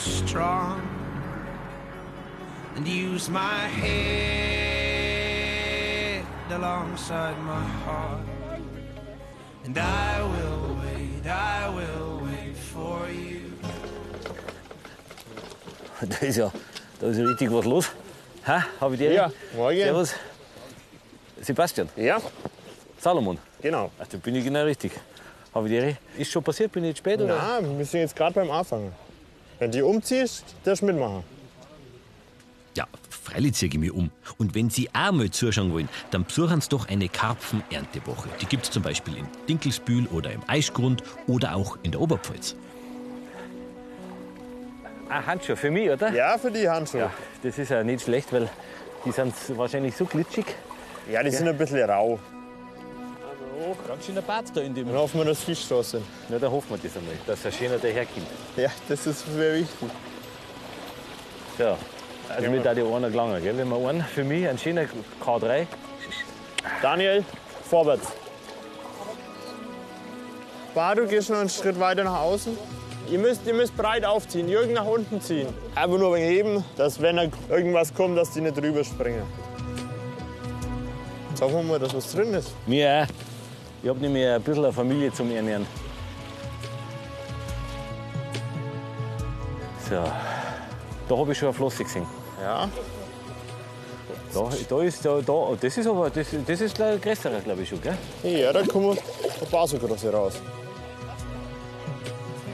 Strong. 0.00 0.80
and 2.76 2.86
use 2.86 3.28
my 3.28 3.66
head 4.60 6.24
alongside 6.50 7.36
my 7.42 7.62
heart. 7.84 8.24
And 9.64 9.76
I 9.76 10.22
will 10.22 10.76
wait, 10.82 11.26
I 11.26 11.68
will 11.68 12.20
wait 12.24 12.56
for 12.56 13.08
you. 13.10 13.40
Da 16.08 16.16
ist 16.26 16.36
ja, 16.38 16.50
da 16.98 17.08
ist 17.08 17.18
ja 17.18 17.24
richtig 17.26 17.50
was 17.52 17.64
los. 17.66 17.90
Ha, 18.46 18.64
hab 18.80 18.92
ich 18.92 18.98
dir? 18.98 19.12
Ja, 19.12 19.30
morgen. 19.54 19.76
Servus. 19.78 20.14
Sebastian, 21.42 21.88
Ja, 21.96 22.18
Salomon. 22.98 23.36
genau. 23.60 23.90
Ach, 23.98 24.06
da 24.06 24.16
bin 24.16 24.34
ich 24.36 24.44
genau 24.44 24.64
richtig. 24.64 24.92
Hab 25.54 25.64
ich 25.66 25.70
dir? 25.70 25.96
Ist 26.16 26.30
schon 26.32 26.42
passiert? 26.42 26.72
Bin 26.72 26.84
ich 26.84 26.88
jetzt 26.90 26.98
spät? 26.98 27.20
Oder? 27.20 27.36
Ja, 27.36 27.60
wir 27.62 27.84
sind 27.84 28.00
jetzt 28.00 28.16
gerade 28.16 28.32
beim 28.34 28.50
Anfangen. 28.50 28.92
Wenn 29.60 29.70
du 29.70 29.86
umziehst, 29.86 30.44
darfst 30.64 30.80
du 30.80 30.86
mitmachen. 30.86 31.22
Ja, 32.74 32.86
freilich 33.10 33.54
ziehe 33.54 33.70
ich 33.70 33.78
mich 33.78 33.92
um. 33.92 34.10
Und 34.38 34.54
wenn 34.54 34.70
Sie 34.70 34.88
auch 34.94 35.12
mal 35.12 35.30
zuschauen 35.30 35.70
wollen, 35.72 35.88
dann 36.10 36.24
besuchen 36.24 36.62
Sie 36.62 36.70
doch 36.70 36.88
eine 36.88 37.10
Karpfenerntewoche. 37.10 38.30
Die 38.40 38.46
gibt 38.46 38.64
es 38.64 38.70
zum 38.70 38.82
Beispiel 38.82 39.18
in 39.18 39.28
Dinkelsbühl 39.48 40.06
oder 40.06 40.32
im 40.32 40.40
Eichgrund 40.46 41.02
oder 41.26 41.54
auch 41.54 41.76
in 41.82 41.92
der 41.92 42.00
Oberpfalz. 42.00 42.56
Ein 45.10 45.26
Handschuh 45.26 45.56
für 45.56 45.70
mich, 45.70 45.90
oder? 45.90 46.10
Ja, 46.10 46.38
für 46.38 46.50
die 46.50 46.66
Handschuhe. 46.66 47.00
Ja, 47.00 47.12
das 47.42 47.58
ist 47.58 47.68
ja 47.70 47.84
nicht 47.84 48.02
schlecht, 48.02 48.32
weil 48.32 48.48
die 49.04 49.12
sind 49.12 49.34
wahrscheinlich 49.58 49.94
so 49.94 50.06
glitschig. 50.06 50.46
Ja, 51.10 51.22
die 51.22 51.30
sind 51.30 51.48
ein 51.48 51.58
bisschen 51.58 51.82
rau. 51.90 52.18
Ganz 53.90 54.06
schöner 54.06 54.22
Bad 54.22 54.44
da 54.54 54.60
in 54.60 54.72
dem. 54.72 54.86
Dann 54.86 54.96
hoffen 54.96 55.18
wir, 55.18 55.24
dass 55.24 55.40
Fisch 55.40 55.66
da 55.68 55.82
sind. 55.82 56.04
Ja, 56.28 56.38
da 56.38 56.48
hoffen 56.48 56.70
wir 56.70 56.78
das 56.78 56.96
einmal, 56.96 57.14
dass 57.26 57.44
ein 57.44 57.50
schöner 57.50 57.76
daherkommt. 57.76 58.24
Ja, 58.56 58.68
das 58.88 59.04
ist 59.04 59.24
sehr 59.34 59.54
wichtig. 59.54 59.90
So, 61.58 61.76
also 62.28 62.44
Ja. 62.44 62.50
mir 62.50 62.60
da 62.60 62.72
die 62.72 62.82
einer 62.82 63.10
gelangen, 63.10 63.42
gell? 63.42 63.58
Wenn 63.58 63.68
wir 63.68 63.88
einen 63.88 64.04
für 64.04 64.22
mich, 64.22 64.46
ein 64.46 64.56
schöner 64.58 64.84
K3. 65.20 65.66
Daniel, 66.80 67.24
vorwärts. 67.68 68.12
Bar, 70.72 70.94
du 70.94 71.08
gehst 71.08 71.28
noch 71.30 71.38
einen 71.38 71.48
Schritt 71.48 71.80
weiter 71.80 72.04
nach 72.04 72.20
außen. 72.20 72.56
Ihr 73.10 73.18
müsst, 73.18 73.44
ihr 73.44 73.54
müsst 73.54 73.76
breit 73.76 74.04
aufziehen, 74.04 74.48
Jürgen 74.48 74.74
nach 74.74 74.86
unten 74.86 75.20
ziehen. 75.20 75.48
Einfach 75.74 75.98
nur 75.98 76.14
wegen 76.14 76.26
heben, 76.26 76.64
dass 76.76 77.02
wenn 77.02 77.16
da 77.16 77.24
irgendwas 77.48 77.92
kommt, 77.92 78.16
dass 78.16 78.30
die 78.30 78.40
nicht 78.40 78.56
drüber 78.56 78.84
springen. 78.84 79.24
Sagen 81.34 81.52
wir 81.54 81.62
mal, 81.64 81.80
dass 81.80 81.92
was 81.92 82.12
drin 82.12 82.32
ist. 82.34 82.52
Auch. 82.68 83.29
Ich 83.82 83.88
habe 83.88 83.98
nämlich 84.00 84.26
ein 84.26 84.42
bisschen 84.42 84.64
eine 84.64 84.72
Familie 84.72 85.12
zum 85.12 85.30
Ernähren. 85.30 85.66
So, 89.88 90.04
da 91.08 91.16
habe 91.16 91.32
ich 91.32 91.38
schon 91.38 91.48
eine 91.48 91.54
Flosse 91.54 91.84
gesehen. 91.84 92.06
Ja, 92.42 92.68
Da, 94.32 94.48
da 94.68 94.82
ist, 94.82 95.04
da, 95.04 95.20
da, 95.20 95.56
das 95.60 95.76
ist 95.76 95.86
aber, 95.86 96.08
das, 96.10 96.28
das 96.46 96.60
ist 96.60 96.78
der 96.78 96.98
größere, 96.98 97.40
glaube 97.40 97.62
ich 97.62 97.68
schon, 97.68 97.80
gell? 97.80 97.96
ja 98.22 98.52
da 98.52 98.62
kommen 98.62 98.96
ein 98.96 99.48
paar 99.50 99.66
so 99.66 99.76
große 99.78 100.12
raus. 100.12 100.34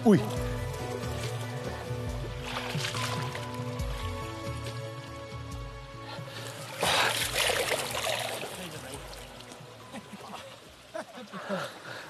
Ui. 0.04 0.18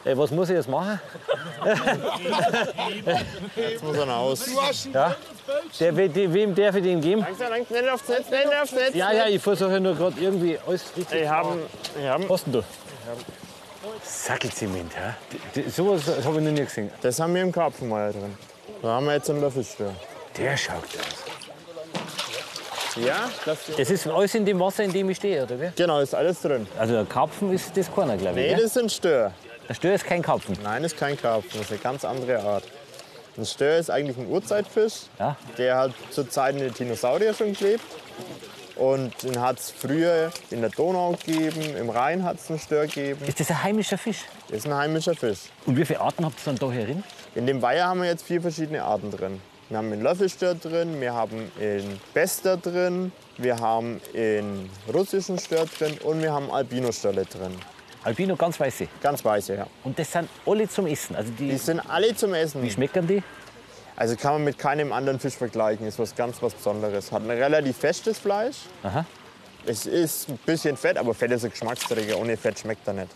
Ey, 0.06 0.16
was 0.16 0.30
muss 0.30 0.48
ich 0.50 0.54
jetzt 0.54 0.68
machen? 0.68 1.00
Jetzt 3.56 3.82
muss 3.82 3.96
er 3.96 4.08
raus. 4.08 4.46
Ja? 4.92 5.16
Der, 5.80 5.96
we- 5.96 6.08
die- 6.08 6.32
wem 6.32 6.54
darf 6.54 6.76
ich 6.76 6.82
den 6.84 7.00
geben? 7.00 7.22
Langsam, 7.22 7.50
langsam, 7.50 7.76
nicht 7.80 7.90
aufs 7.90 8.08
Netz, 8.08 8.30
nicht 8.30 8.46
aufs 8.62 8.72
Netz. 8.72 8.94
Ja, 8.94 9.12
ja, 9.12 9.26
ich 9.26 9.42
versuche 9.42 9.80
nur 9.80 9.96
gerade 9.96 10.20
irgendwie 10.20 10.58
alles 10.64 10.84
richtig 10.96 11.20
Wir 11.20 11.28
haben, 11.30 11.58
wir 11.98 12.08
haben, 12.10 12.28
Was 12.28 12.44
denn 12.44 12.52
du? 12.52 12.62
Sackelzement, 14.04 14.92
ja? 14.94 15.14
D- 15.54 15.68
Sowas 15.70 16.02
habe 16.24 16.38
ich 16.38 16.44
noch 16.44 16.52
nie 16.52 16.64
gesehen. 16.64 16.90
das 17.02 17.18
haben 17.20 17.34
wir 17.34 17.42
im 17.42 17.50
Karpfenmeier 17.52 18.12
drin. 18.12 18.36
Da 18.82 18.88
haben 18.88 19.06
wir 19.06 19.14
jetzt 19.14 19.28
einen 19.30 19.40
Löffelstör. 19.40 19.92
Der 20.38 20.56
schaut 20.56 20.76
aus. 20.84 21.24
Ja, 22.96 23.28
das, 23.44 23.58
Das 23.76 23.90
ist 23.90 24.06
alles 24.06 24.34
in 24.36 24.44
dem 24.46 24.58
Wasser, 24.60 24.84
in 24.84 24.92
dem 24.92 25.10
ich 25.10 25.16
stehe, 25.18 25.42
oder 25.42 25.60
wie? 25.60 25.68
genau, 25.76 26.00
ist 26.00 26.14
alles 26.14 26.40
drin. 26.40 26.66
Also 26.78 26.94
der 26.94 27.04
Karpfen 27.04 27.52
ist 27.52 27.76
das 27.76 27.92
keiner, 27.94 28.16
glaube 28.16 28.40
ich. 28.40 28.46
Nee, 28.46 28.54
gell? 28.54 28.62
das 28.64 28.72
sind 28.74 28.90
Stör. 28.90 29.32
Der 29.68 29.74
Stör 29.74 29.94
ist 29.94 30.04
kein 30.04 30.22
Karpfen. 30.22 30.56
Nein, 30.62 30.82
das 30.82 30.92
ist 30.92 30.98
kein 30.98 31.20
Karpfen, 31.20 31.50
das 31.54 31.62
ist 31.62 31.72
eine 31.72 31.80
ganz 31.80 32.04
andere 32.04 32.40
Art. 32.40 32.64
Ein 33.36 33.44
Stör 33.44 33.78
ist 33.78 33.90
eigentlich 33.90 34.16
ein 34.16 34.28
Urzeitfisch. 34.28 34.94
Ja? 35.18 35.36
Der 35.58 35.76
hat 35.76 35.92
zur 36.10 36.30
Zeit 36.30 36.54
in 36.54 36.60
den 36.60 36.72
Dinosaurier 36.72 37.34
schon 37.34 37.52
gelebt. 37.52 37.84
Und 38.76 39.22
den 39.22 39.40
hat 39.40 39.58
es 39.58 39.70
früher 39.70 40.30
in 40.50 40.60
der 40.60 40.70
Donau 40.70 41.12
gegeben, 41.12 41.76
im 41.76 41.88
Rhein 41.88 42.22
hat 42.22 42.36
es 42.36 42.50
einen 42.50 42.58
Stör 42.58 42.86
gegeben. 42.86 43.24
Ist 43.26 43.40
das 43.40 43.50
ein 43.50 43.62
heimischer 43.62 43.96
Fisch? 43.96 44.24
Das 44.48 44.58
ist 44.58 44.66
ein 44.66 44.74
heimischer 44.74 45.14
Fisch. 45.14 45.40
Und 45.64 45.76
wie 45.76 45.84
viele 45.84 46.00
Arten 46.00 46.24
habt 46.24 46.38
ihr 46.38 46.44
dann 46.44 46.56
da 46.56 46.70
herin? 46.70 47.02
In 47.34 47.46
dem 47.46 47.62
Weiher 47.62 47.86
haben 47.86 48.02
wir 48.02 48.08
jetzt 48.08 48.24
vier 48.24 48.40
verschiedene 48.40 48.82
Arten 48.82 49.10
drin. 49.10 49.40
Wir 49.68 49.78
haben 49.78 49.92
einen 49.92 50.02
Löffelstör 50.02 50.54
drin, 50.54 51.00
wir 51.00 51.12
haben 51.12 51.50
einen 51.58 52.00
Bester 52.14 52.56
drin, 52.56 53.12
wir 53.36 53.58
haben 53.58 54.00
einen 54.14 54.70
russischen 54.92 55.38
Stör 55.38 55.66
drin 55.66 55.98
und 56.04 56.22
wir 56.22 56.32
haben 56.32 56.50
Albino-Störle 56.50 57.24
drin. 57.24 57.56
Albino 58.06 58.36
ganz 58.36 58.60
weiße. 58.60 58.86
Ganz 59.02 59.24
weiße, 59.24 59.56
ja. 59.56 59.66
Und 59.82 59.98
das 59.98 60.12
sind 60.12 60.28
alle 60.46 60.68
zum 60.68 60.86
Essen. 60.86 61.16
Also 61.16 61.32
die, 61.32 61.48
Die 61.48 61.56
sind 61.56 61.80
alle 61.80 62.14
zum 62.14 62.34
Essen. 62.34 62.62
wie 62.62 62.70
schmecken 62.70 63.04
die? 63.04 63.20
Also 63.96 64.14
kann 64.14 64.34
man 64.34 64.44
mit 64.44 64.58
keinem 64.58 64.92
anderen 64.92 65.18
Fisch 65.18 65.34
vergleichen. 65.34 65.84
Ist 65.88 65.98
was 65.98 66.14
ganz 66.14 66.40
was 66.40 66.54
Besonderes. 66.54 67.10
Hat 67.10 67.22
ein 67.22 67.30
relativ 67.30 67.76
festes 67.76 68.20
Fleisch. 68.20 68.58
Aha. 68.84 69.04
Es 69.66 69.86
ist 69.86 70.28
ein 70.28 70.38
bisschen 70.46 70.76
Fett, 70.76 70.98
aber 70.98 71.14
Fett 71.14 71.32
ist 71.32 71.44
ein 71.44 71.50
Geschmacksträger. 71.50 72.16
Ohne 72.18 72.36
Fett 72.36 72.60
schmeckt 72.60 72.86
er 72.86 72.92
nicht. 72.94 73.08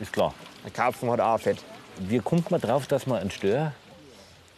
Ist 0.00 0.12
klar. 0.12 0.34
Ein 0.64 0.72
Karpfen 0.72 1.08
hat 1.12 1.20
auch 1.20 1.38
Fett. 1.38 1.58
Wie 2.00 2.18
kommt 2.18 2.50
man 2.50 2.60
drauf, 2.60 2.88
dass 2.88 3.06
man 3.06 3.20
einen 3.20 3.30
Stör 3.30 3.72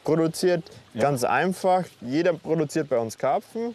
Produziert 0.04 0.64
ganz 0.98 1.22
einfach. 1.22 1.84
Jeder 2.00 2.32
produziert 2.32 2.88
bei 2.88 2.96
uns 2.96 3.18
Karpfen. 3.18 3.74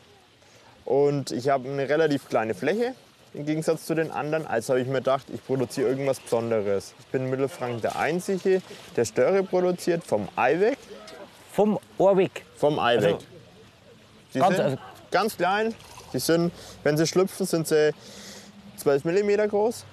Und 0.84 1.32
ich 1.32 1.50
habe 1.50 1.70
eine 1.70 1.88
relativ 1.88 2.28
kleine 2.28 2.56
Fläche 2.56 2.96
im 3.34 3.46
Gegensatz 3.46 3.86
zu 3.86 3.96
den 3.96 4.12
anderen. 4.12 4.46
Also 4.48 4.74
habe 4.74 4.82
ich 4.82 4.88
mir 4.88 4.96
gedacht, 5.00 5.26
ich 5.34 5.44
produziere 5.46 5.90
irgendwas 5.90 6.20
Besonderes. 6.20 6.94
Ich 7.00 7.06
bin 7.08 7.24
in 7.24 7.30
Mittelfranken 7.30 7.82
der 7.82 7.98
Einzige, 7.98 8.62
der 8.96 9.06
Störe 9.06 9.44
produziert 9.44 10.04
vom 10.04 10.28
Ei 10.36 10.60
weg. 10.60 10.78
vom 11.52 11.78
Ohr 12.00 12.18
weg? 12.18 12.44
Vom 12.56 12.80
Ei 12.80 12.96
Also, 12.96 13.08
weg. 13.10 13.18
Die 14.34 14.40
ganz- 14.40 14.56
sind 14.56 14.66
also- 14.66 14.78
ganz 15.12 15.38
klein. 15.38 15.76
Die 16.14 16.20
sind, 16.20 16.52
wenn 16.84 16.98
sie 16.98 17.06
schlüpfen, 17.08 17.46
sind 17.46 17.68
sie 17.68 17.92
12 18.78 19.04
mm 19.06 19.48
groß. 19.50 19.86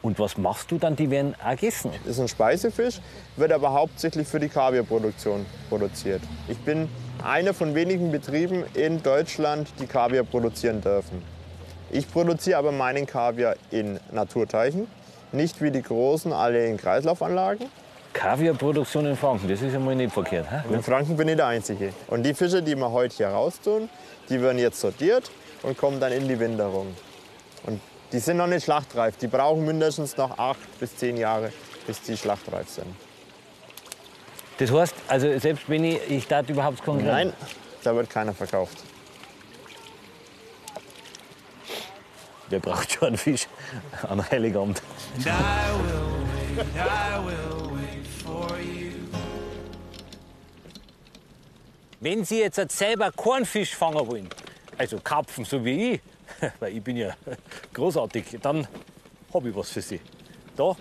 Und 0.00 0.18
was 0.18 0.36
machst 0.38 0.70
du 0.70 0.78
dann? 0.78 0.94
Die 0.96 1.10
werden 1.10 1.34
gegessen. 1.50 1.90
Das 2.04 2.12
ist 2.14 2.20
ein 2.20 2.28
Speisefisch, 2.28 3.00
wird 3.36 3.52
aber 3.52 3.72
hauptsächlich 3.72 4.28
für 4.28 4.38
die 4.38 4.48
Kaviarproduktion 4.48 5.44
produziert. 5.68 6.22
Ich 6.46 6.58
bin 6.58 6.88
einer 7.24 7.52
von 7.52 7.74
wenigen 7.74 8.12
Betrieben 8.12 8.64
in 8.74 9.02
Deutschland, 9.02 9.68
die 9.80 9.86
Kaviar 9.86 10.22
produzieren 10.24 10.80
dürfen. 10.80 11.22
Ich 11.90 12.10
produziere 12.10 12.58
aber 12.58 12.72
meinen 12.72 13.06
Kaviar 13.06 13.56
in 13.70 13.98
Naturteichen, 14.12 14.86
nicht 15.32 15.62
wie 15.62 15.70
die 15.70 15.82
großen 15.82 16.32
alle 16.32 16.66
in 16.66 16.76
Kreislaufanlagen. 16.76 17.66
Kaviarproduktion 18.12 19.06
in 19.06 19.16
Franken, 19.16 19.48
das 19.48 19.62
ist 19.62 19.72
ja 19.72 19.78
mal 19.78 19.94
nicht 19.94 20.12
verkehrt. 20.12 20.50
Hä? 20.50 20.74
In 20.74 20.82
Franken 20.82 21.16
bin 21.16 21.28
ich 21.28 21.36
der 21.36 21.46
Einzige. 21.46 21.92
Und 22.08 22.24
die 22.24 22.34
Fische, 22.34 22.62
die 22.62 22.74
wir 22.74 22.90
heute 22.90 23.16
hier 23.16 23.28
raustun, 23.28 23.88
die 24.28 24.40
werden 24.40 24.58
jetzt 24.58 24.80
sortiert 24.80 25.30
und 25.62 25.78
kommen 25.78 26.00
dann 26.00 26.12
in 26.12 26.26
die 26.26 26.38
Winterung. 26.38 26.94
Und 27.64 27.80
die 28.12 28.18
sind 28.18 28.38
noch 28.38 28.46
nicht 28.46 28.64
schlachtreif. 28.64 29.16
Die 29.18 29.26
brauchen 29.26 29.64
mindestens 29.64 30.16
noch 30.16 30.38
acht 30.38 30.80
bis 30.80 30.96
zehn 30.96 31.16
Jahre, 31.16 31.52
bis 31.86 32.02
die 32.02 32.16
schlachtreif 32.16 32.68
sind. 32.68 32.86
Das 34.58 34.72
heißt, 34.72 34.94
also 35.06 35.38
selbst 35.38 35.68
wenn 35.68 35.84
ich, 35.84 36.10
ich 36.10 36.26
da 36.26 36.42
überhaupt 36.42 36.82
keinen 36.82 37.04
Nein, 37.04 37.32
da 37.84 37.94
wird 37.94 38.10
keiner 38.10 38.34
verkauft. 38.34 38.78
Wer 42.50 42.60
braucht 42.60 42.92
schon 42.92 43.08
einen 43.08 43.18
Fisch 43.18 43.46
an 44.08 44.28
Heiligabend? 44.30 44.82
Wenn 52.00 52.24
Sie 52.24 52.38
jetzt 52.38 52.70
selber 52.70 53.12
keinen 53.12 53.44
Fisch 53.44 53.74
fangen 53.74 54.06
wollen, 54.06 54.28
also 54.78 54.98
Karpfen 54.98 55.44
so 55.44 55.64
wie 55.64 55.94
ich, 55.94 56.00
weil 56.60 56.76
ich 56.76 56.82
bin 56.82 56.96
ja 56.96 57.14
großartig, 57.74 58.38
dann 58.40 58.66
habe 59.34 59.48
ich 59.50 59.54
was 59.54 59.70
für 59.70 59.82
Sie. 59.82 60.00
Da. 60.56 60.74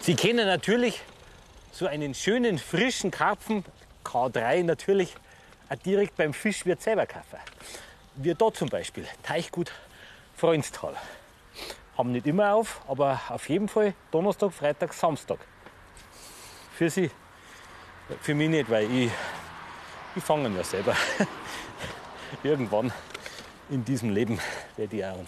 Sie 0.00 0.14
können 0.14 0.46
natürlich 0.46 1.00
so 1.72 1.86
einen 1.86 2.14
schönen 2.14 2.58
frischen 2.58 3.10
Karpfen 3.10 3.64
K3 4.04 4.64
natürlich 4.64 5.14
direkt 5.84 6.16
beim 6.16 6.32
Fischwirt 6.32 6.80
selber 6.80 7.06
kaufen. 7.06 7.38
Wir 8.16 8.34
da 8.34 8.52
zum 8.52 8.68
Beispiel, 8.68 9.06
Teichgut 9.22 9.72
Freundstal. 10.34 10.94
Haben 11.98 12.12
nicht 12.12 12.26
immer 12.26 12.54
auf, 12.54 12.80
aber 12.88 13.20
auf 13.28 13.48
jeden 13.48 13.68
Fall 13.68 13.94
Donnerstag, 14.10 14.52
Freitag, 14.52 14.92
Samstag. 14.94 15.38
Für 16.72 16.88
Sie. 16.90 17.10
Für 18.22 18.34
mich 18.34 18.48
nicht, 18.48 18.70
weil 18.70 18.90
ich 18.90 19.10
die 20.14 20.20
fangen 20.20 20.56
ja 20.56 20.64
selber. 20.64 20.96
Irgendwann 22.42 22.90
in 23.68 23.84
diesem 23.84 24.10
Leben 24.10 24.40
werde 24.76 24.96
ich 24.96 25.04
auch 25.04 25.18
einen 25.18 25.26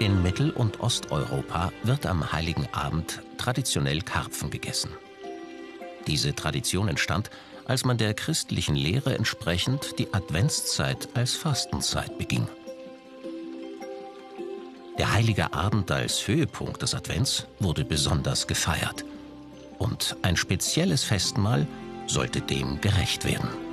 In 0.00 0.22
Mittel- 0.22 0.52
und 0.52 0.78
Osteuropa 0.78 1.72
wird 1.82 2.06
am 2.06 2.30
Heiligen 2.30 2.68
Abend 2.72 3.20
traditionell 3.36 4.00
Karpfen 4.00 4.48
gegessen. 4.48 4.90
Diese 6.06 6.36
Tradition 6.36 6.86
entstand, 6.86 7.30
als 7.64 7.84
man 7.84 7.98
der 7.98 8.14
christlichen 8.14 8.76
Lehre 8.76 9.16
entsprechend 9.16 9.98
die 9.98 10.14
Adventszeit 10.14 11.08
als 11.14 11.34
Fastenzeit 11.34 12.16
beging. 12.16 12.46
Der 14.98 15.12
Heilige 15.12 15.52
Abend 15.52 15.90
als 15.90 16.28
Höhepunkt 16.28 16.82
des 16.82 16.94
Advents 16.94 17.48
wurde 17.58 17.84
besonders 17.84 18.46
gefeiert. 18.46 19.04
Und 19.78 20.16
ein 20.22 20.36
spezielles 20.36 21.02
Festmahl 21.02 21.66
sollte 22.06 22.40
dem 22.40 22.80
gerecht 22.80 23.24
werden. 23.24 23.67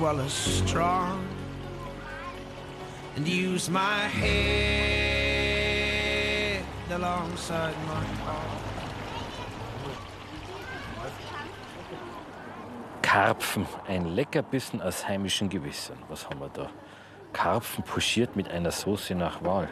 Well 0.00 0.18
as 0.20 0.32
strong 0.32 1.22
and 3.16 3.28
use 3.28 3.68
my 3.68 4.08
head 4.08 5.10
alongside 6.90 7.74
my 7.86 8.04
heart. 8.24 8.70
Karpfen, 13.02 13.66
ein 13.88 14.06
Leckerbissen 14.06 14.80
aus 14.80 15.06
heimischen 15.06 15.48
Gewässern. 15.48 15.98
Was 16.08 16.30
haben 16.30 16.38
wir 16.40 16.48
da? 16.48 16.70
Karpfen 17.32 17.82
pochiert 17.82 18.36
mit 18.36 18.48
einer 18.48 18.70
Soße 18.70 19.14
nach 19.16 19.42
Wahl. 19.42 19.68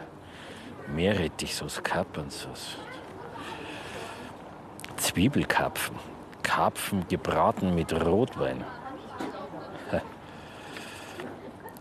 Meerrettichsauce, 0.89 1.83
Kapernsauce. 1.83 2.77
Zwiebelkarpfen. 4.97 5.97
Karpfen 6.43 7.07
gebraten 7.07 7.75
mit 7.77 7.93
Rotwein. 7.93 8.65
Ha. 9.93 10.01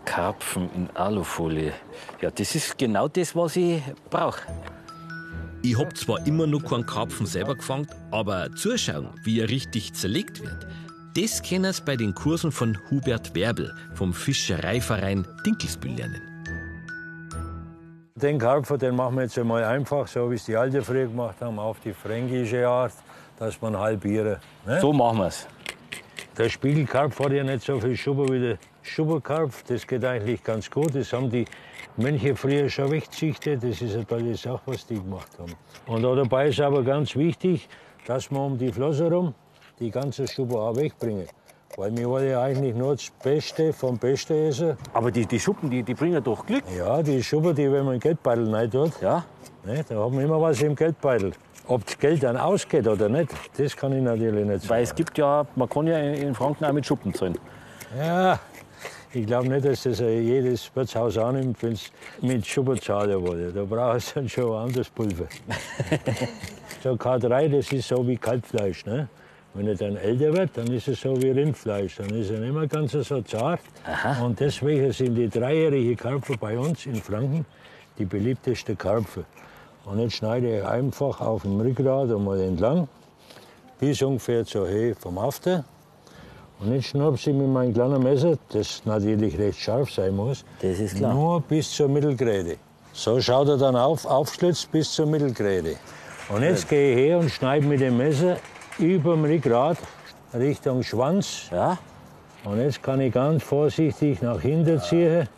Karpfen 0.07 0.69
in 0.73 0.89
Alufolie. 0.95 1.73
Ja, 2.21 2.31
das 2.31 2.55
ist 2.55 2.77
genau 2.77 3.09
das, 3.09 3.35
was 3.35 3.57
ich 3.57 3.83
brauche. 4.09 4.41
Ich 5.61 5.77
hab 5.77 5.95
zwar 5.97 6.25
immer 6.25 6.47
noch 6.47 6.63
keinen 6.63 6.85
Karpfen 6.85 7.25
selber 7.25 7.55
gefangen, 7.55 7.87
aber 8.09 8.49
zuschauen, 8.55 9.09
wie 9.25 9.41
er 9.41 9.49
richtig 9.49 9.93
zerlegt 9.93 10.41
wird, 10.41 10.65
das 11.15 11.43
können 11.43 11.73
Sie 11.73 11.81
bei 11.83 11.97
den 11.97 12.15
Kursen 12.15 12.51
von 12.51 12.77
Hubert 12.89 13.35
Werbel 13.35 13.75
vom 13.95 14.13
Fischereiverein 14.13 15.27
Dinkelsbühl 15.45 15.91
lernen. 15.91 16.21
Den 18.15 18.39
Karpfen, 18.39 18.79
den 18.79 18.95
machen 18.95 19.15
wir 19.15 19.23
jetzt 19.23 19.37
einmal 19.37 19.63
einfach, 19.65 20.07
so 20.07 20.31
wie 20.31 20.35
es 20.35 20.45
die 20.45 20.55
Alte 20.55 20.81
früher 20.81 21.07
gemacht 21.07 21.35
haben, 21.41 21.59
auf 21.59 21.79
die 21.81 21.93
fränkische 21.93 22.65
Art, 22.67 22.93
dass 23.37 23.61
man 23.61 23.77
halbieren. 23.77 24.37
Ne? 24.65 24.79
So 24.79 24.93
machen 24.93 25.17
wir 25.17 25.27
es. 25.27 25.45
Der 26.37 26.49
Spiegelkarpf 26.49 27.19
hat 27.19 27.31
ja 27.31 27.43
nicht 27.43 27.63
so 27.65 27.79
viel 27.79 27.97
Schubber 27.97 28.27
wie 28.31 28.39
der 28.39 28.57
Schubberkarpf. 28.83 29.63
Das 29.63 29.87
geht 29.87 30.05
eigentlich 30.05 30.43
ganz 30.43 30.69
gut. 30.69 30.93
Das 30.93 31.11
haben 31.11 31.31
die 31.31 31.45
Mönche 31.97 32.35
früher 32.35 32.69
schon 32.69 32.91
weggezüchtet. 32.91 33.63
Das 33.63 33.81
ist 33.81 33.95
eine 33.95 34.05
tolle 34.05 34.35
Sache, 34.35 34.61
was 34.67 34.85
die 34.85 34.95
gemacht 35.01 35.29
haben. 35.39 35.53
Und 35.87 36.03
da 36.03 36.13
dabei 36.13 36.49
ist 36.49 36.59
aber 36.59 36.83
ganz 36.83 37.15
wichtig, 37.15 37.67
dass 38.05 38.29
man 38.29 38.51
um 38.51 38.57
die 38.57 38.71
Flosse 38.71 39.05
herum 39.05 39.33
die 39.79 39.89
ganze 39.89 40.27
Schubber 40.27 40.61
auch 40.61 40.75
wegbringen. 40.75 41.27
Weil 41.75 41.97
wir 41.97 42.07
wollen 42.07 42.29
ja 42.29 42.41
eigentlich 42.43 42.75
nur 42.75 42.93
das 42.93 43.11
Beste 43.23 43.73
vom 43.73 43.97
Besten 43.97 44.33
essen. 44.47 44.77
Aber 44.93 45.11
die, 45.11 45.25
die 45.25 45.39
Schuppen, 45.39 45.71
die, 45.71 45.81
die 45.81 45.95
bringen 45.95 46.23
doch 46.23 46.45
Glück. 46.45 46.63
Ja, 46.77 47.01
die 47.01 47.21
Schubber, 47.23 47.53
die 47.53 47.71
wenn 47.71 47.85
man 47.85 47.99
Geldbeutel 47.99 48.53
rein 48.53 48.69
tut, 48.69 48.93
Ja? 49.01 49.25
ne, 49.65 49.83
da 49.89 49.95
haben 49.95 50.15
wir 50.15 50.23
immer 50.23 50.39
was 50.39 50.61
im 50.61 50.75
Geldbeutel. 50.75 51.31
Ob 51.67 51.85
das 51.85 51.97
Geld 51.99 52.23
dann 52.23 52.37
ausgeht 52.37 52.87
oder 52.87 53.09
nicht, 53.09 53.29
das 53.57 53.75
kann 53.75 53.91
ich 53.93 54.01
natürlich 54.01 54.45
nicht 54.45 54.61
sagen. 54.61 54.69
Weil 54.69 54.83
es 54.83 54.95
gibt 54.95 55.17
ja, 55.17 55.45
man 55.55 55.69
kann 55.69 55.87
ja 55.87 55.99
in 55.99 56.33
Franken 56.33 56.65
auch 56.65 56.73
mit 56.73 56.85
Schuppen 56.85 57.13
zahlen. 57.13 57.37
Ja, 57.97 58.39
ich 59.13 59.25
glaube 59.25 59.49
nicht, 59.49 59.65
dass 59.65 59.83
das 59.83 59.99
jedes 59.99 60.69
Wirtshaus 60.75 61.17
annimmt, 61.17 61.61
wenn 61.63 61.73
es 61.73 61.91
mit 62.21 62.45
Schubber 62.45 62.79
zahlen 62.79 63.23
will. 63.23 63.51
Da 63.53 63.63
braucht 63.63 63.97
es 63.97 64.13
dann 64.13 64.29
schon 64.29 64.55
ein 64.55 64.67
anderes 64.67 64.89
Pulver. 64.89 65.27
so 66.83 66.91
K3, 66.91 67.49
das 67.49 67.71
ist 67.71 67.87
so 67.87 68.07
wie 68.07 68.17
Kalbfleisch. 68.17 68.85
Ne? 68.85 69.07
Wenn 69.53 69.67
er 69.67 69.75
dann 69.75 69.97
älter 69.97 70.33
wird, 70.33 70.51
dann 70.55 70.67
ist 70.67 70.87
es 70.87 71.01
so 71.01 71.19
wie 71.21 71.31
Rindfleisch. 71.31 71.95
Dann 71.95 72.09
ist 72.09 72.29
er 72.29 72.39
nicht 72.39 72.53
mehr 72.53 72.67
ganz 72.67 72.91
so 72.91 73.21
zart. 73.21 73.61
Und 74.23 74.39
deswegen 74.39 74.91
sind 74.91 75.15
die 75.15 75.29
dreijährigen 75.29 75.97
Karpfen 75.97 76.37
bei 76.39 76.57
uns 76.57 76.85
in 76.85 76.95
Franken 76.95 77.45
die 77.97 78.05
beliebteste 78.05 78.75
Karpfen. 78.75 79.25
Und 79.89 79.99
jetzt 79.99 80.15
schneide 80.15 80.57
ich 80.57 80.65
einfach 80.65 81.21
auf 81.21 81.43
dem 81.43 81.61
Rückgrat 81.61 82.11
einmal 82.11 82.41
entlang, 82.41 82.89
bis 83.79 84.01
ungefähr 84.01 84.45
zur 84.45 84.67
Höhe 84.67 84.93
vom 84.95 85.17
After. 85.17 85.63
Und 86.59 86.73
jetzt 86.73 86.87
schnappe 86.87 87.15
ich 87.15 87.27
mit 87.27 87.47
meinem 87.47 87.73
kleinen 87.73 88.03
Messer, 88.03 88.37
das 88.49 88.81
natürlich 88.83 89.37
recht 89.37 89.59
scharf 89.59 89.89
sein 89.91 90.13
muss, 90.15 90.43
Das 90.61 90.79
ist 90.79 90.97
klar. 90.97 91.13
nur 91.13 91.39
bis 91.39 91.71
zur 91.71 91.87
Mittelgräte. 91.87 92.57
So 92.91 93.21
schaut 93.21 93.47
er 93.47 93.57
dann 93.57 93.75
auf, 93.77 94.05
aufschlitzt 94.05 94.71
bis 94.71 94.91
zur 94.91 95.05
Mittelgräte. 95.05 95.75
Und 96.29 96.41
jetzt 96.41 96.67
gehe 96.67 96.91
ich 96.93 96.97
her 96.97 97.19
und 97.19 97.29
schneide 97.29 97.65
mit 97.65 97.79
dem 97.79 97.95
Messer 97.95 98.37
über 98.79 99.13
dem 99.13 99.23
Rückgrat 99.23 99.77
Richtung 100.33 100.83
Schwanz. 100.83 101.43
Ja? 101.51 101.77
Und 102.43 102.59
jetzt 102.59 102.83
kann 102.83 102.99
ich 102.99 103.13
ganz 103.13 103.43
vorsichtig 103.43 104.21
nach 104.21 104.41
hinten 104.41 104.81
ziehen. 104.81 105.29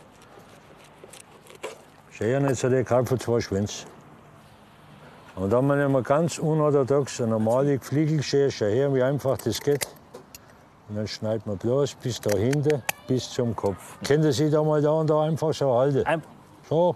Schön, 2.10 2.48
jetzt 2.48 2.64
hat 2.64 2.72
der 2.72 2.82
Karpfen 2.84 3.20
zwei 3.20 3.40
Schwänze. 3.40 3.84
Und 5.36 5.50
dann 5.52 5.66
nehmen 5.66 5.92
wir 5.92 6.02
ganz 6.02 6.38
unorthodox 6.38 7.20
eine 7.20 7.30
normale 7.30 7.78
Gefliegelschere, 7.78 8.50
schau 8.50 8.66
her, 8.66 8.92
wie 8.94 9.02
einfach 9.02 9.38
das 9.38 9.60
geht. 9.60 9.86
Und 10.88 10.96
dann 10.96 11.06
schneidet 11.06 11.46
man 11.46 11.56
bloß 11.56 11.94
bis 11.94 12.20
da 12.20 12.36
hinten, 12.36 12.82
bis 13.06 13.30
zum 13.30 13.54
Kopf. 13.54 13.96
Können 14.06 14.22
Sie 14.24 14.32
sich 14.32 14.50
da 14.50 14.62
mal 14.62 14.82
da 14.82 14.90
und 14.90 15.08
da 15.08 15.22
einfach 15.22 15.54
so 15.54 15.72
halten? 15.72 16.04
Ein- 16.04 16.22
So, 16.68 16.94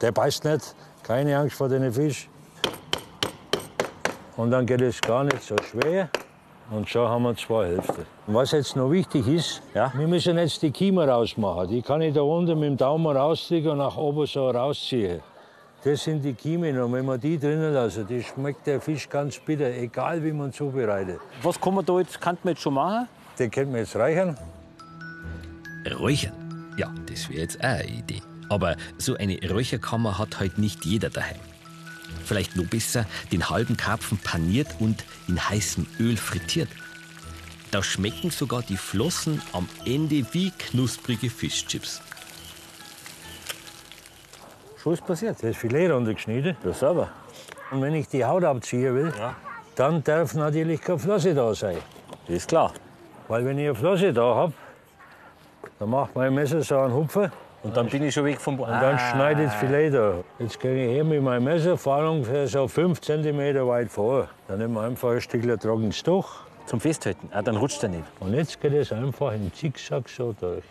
der 0.00 0.12
beißt 0.12 0.44
nicht, 0.44 0.74
keine 1.02 1.36
Angst 1.38 1.56
vor 1.56 1.68
den 1.68 1.90
Fisch. 1.92 2.28
Und 4.36 4.50
dann 4.50 4.66
geht 4.66 4.82
es 4.82 5.00
gar 5.00 5.24
nicht 5.24 5.42
so 5.42 5.56
schwer. 5.62 6.08
Und 6.70 6.88
schon 6.88 7.08
haben 7.08 7.22
wir 7.22 7.36
zwei 7.36 7.66
Hälften. 7.68 8.04
Was 8.26 8.50
jetzt 8.50 8.74
noch 8.76 8.90
wichtig 8.90 9.26
ist, 9.28 9.62
Ja? 9.72 9.92
wir 9.96 10.06
müssen 10.08 10.36
jetzt 10.36 10.60
die 10.62 10.72
Kiemen 10.72 11.08
rausmachen. 11.08 11.68
Die 11.68 11.80
kann 11.80 12.02
ich 12.02 12.12
da 12.12 12.22
unten 12.22 12.58
mit 12.58 12.68
dem 12.70 12.76
Daumen 12.76 13.16
rausziehen 13.16 13.68
und 13.68 13.78
nach 13.78 13.96
oben 13.96 14.26
so 14.26 14.50
rausziehen. 14.50 15.20
Das 15.86 16.02
sind 16.02 16.24
die 16.24 16.34
Kiemen. 16.34 16.76
Und 16.80 16.92
wenn 16.94 17.04
man 17.04 17.20
die 17.20 17.38
drinnen 17.38 17.72
lassen, 17.72 18.04
die 18.08 18.20
schmeckt 18.20 18.66
der 18.66 18.80
Fisch 18.80 19.08
ganz 19.08 19.38
bitter, 19.38 19.72
egal 19.72 20.20
wie 20.24 20.32
man 20.32 20.52
zubereitet. 20.52 21.20
Was 21.44 21.60
kann 21.60 21.76
man 21.76 21.86
da 21.86 22.00
jetzt, 22.00 22.20
kann 22.20 22.36
man 22.42 22.54
jetzt 22.54 22.62
schon 22.62 22.74
machen? 22.74 23.06
Den 23.38 23.52
können 23.52 23.72
wir 23.72 23.78
jetzt 23.78 23.94
reichern. 23.94 24.36
Räuchern? 25.96 26.32
Ja, 26.76 26.92
das 27.08 27.28
wäre 27.28 27.42
jetzt 27.42 27.60
auch 27.60 27.68
eine 27.68 27.86
Idee. 27.86 28.20
Aber 28.48 28.76
so 28.98 29.14
eine 29.14 29.38
Räucherkammer 29.48 30.18
hat 30.18 30.40
halt 30.40 30.58
nicht 30.58 30.84
jeder 30.84 31.08
daheim. 31.08 31.38
Vielleicht 32.24 32.56
noch 32.56 32.66
besser 32.66 33.06
den 33.30 33.48
halben 33.48 33.76
Karpfen 33.76 34.18
paniert 34.18 34.66
und 34.80 35.04
in 35.28 35.38
heißem 35.48 35.86
Öl 36.00 36.16
frittiert. 36.16 36.68
Da 37.70 37.84
schmecken 37.84 38.30
sogar 38.30 38.62
die 38.62 38.76
Flossen 38.76 39.40
am 39.52 39.68
Ende 39.84 40.26
wie 40.32 40.50
knusprige 40.50 41.30
Fischchips. 41.30 42.02
Ist 44.92 45.04
passiert. 45.04 45.42
Das 45.42 45.56
Filet 45.56 45.90
runtergeschnitten. 45.90 46.56
Ja, 46.64 46.72
selber. 46.72 47.08
Und 47.72 47.82
wenn 47.82 47.94
ich 47.94 48.08
die 48.08 48.24
Haut 48.24 48.44
abziehen 48.44 48.94
will, 48.94 49.12
dann 49.74 50.04
darf 50.04 50.34
natürlich 50.34 50.80
keine 50.80 51.00
Flosse 51.00 51.34
da 51.34 51.52
sein. 51.54 51.78
Das 52.26 52.36
ist 52.36 52.48
klar. 52.48 52.72
Weil 53.26 53.44
wenn 53.44 53.58
ich 53.58 53.64
eine 53.64 53.74
Flosse 53.74 54.12
da 54.12 54.22
habe, 54.22 54.52
dann 55.80 55.90
macht 55.90 56.14
mein 56.14 56.32
Messer 56.32 56.62
so 56.62 56.78
einen 56.78 56.94
Hupfer 56.94 57.32
Und 57.64 57.76
dann 57.76 57.88
bin 57.88 58.04
ich 58.04 58.14
schon 58.14 58.24
weg 58.26 58.40
vom 58.40 58.56
Boden. 58.56 58.72
Und 58.72 58.80
dann 58.80 58.96
schneide 58.96 59.42
ich 59.42 59.50
das 59.50 59.58
Filet 59.58 59.90
da. 59.90 60.14
Jetzt 60.38 60.60
gehe 60.60 60.86
ich 60.86 60.92
her 60.92 61.02
mit 61.02 61.20
meinem 61.20 61.42
Messer, 61.42 61.76
fahre 61.76 62.08
ungefähr 62.08 62.46
so 62.46 62.68
5 62.68 63.00
cm 63.00 63.66
weit 63.66 63.90
vor. 63.90 64.28
Dann 64.46 64.58
nehmen 64.58 64.74
wir 64.74 64.82
einfach 64.82 65.10
ein 65.10 65.20
Stück 65.20 65.60
trockenes 65.60 66.00
Tuch. 66.00 66.28
Zum 66.66 66.80
Festhalten. 66.80 67.28
Ah, 67.32 67.42
dann 67.42 67.56
rutscht 67.56 67.82
er 67.82 67.88
nicht. 67.88 68.04
Und 68.20 68.34
jetzt 68.34 68.60
geht 68.60 68.72
es 68.72 68.92
einfach 68.92 69.32
im 69.32 69.52
Zickzack 69.52 70.08
so 70.08 70.32
durch. 70.32 70.62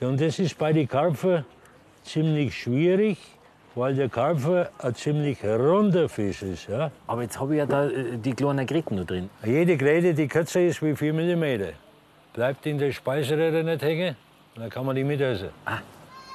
Und 0.00 0.20
das 0.20 0.38
ist 0.38 0.56
bei 0.56 0.72
den 0.72 0.88
Karpfen 0.88 1.44
ziemlich 2.06 2.56
schwierig, 2.56 3.18
weil 3.74 3.94
der 3.94 4.08
Karpfen 4.08 4.66
ein 4.78 4.94
ziemlich 4.94 5.44
runder 5.44 6.08
Fisch 6.08 6.42
ist. 6.42 6.68
Ja? 6.68 6.90
Aber 7.06 7.22
jetzt 7.22 7.38
habe 7.38 7.54
ich 7.54 7.58
ja 7.58 7.66
da 7.66 7.86
äh, 7.86 8.16
die 8.16 8.32
kleinen 8.32 8.66
Gräten 8.66 8.96
noch 8.96 9.04
drin. 9.04 9.28
Jede 9.44 9.76
Gräte, 9.76 10.14
die 10.14 10.28
kürzer 10.28 10.62
ist 10.62 10.82
wie 10.82 10.94
4 10.94 11.12
mm, 11.12 11.74
bleibt 12.32 12.66
in 12.66 12.78
der 12.78 12.92
Speiseröhre 12.92 13.64
nicht 13.64 13.82
hängen. 13.82 14.16
Und 14.54 14.62
dann 14.62 14.70
kann 14.70 14.86
man 14.86 14.96
die 14.96 15.04
mitessen. 15.04 15.50
Ah. 15.64 15.78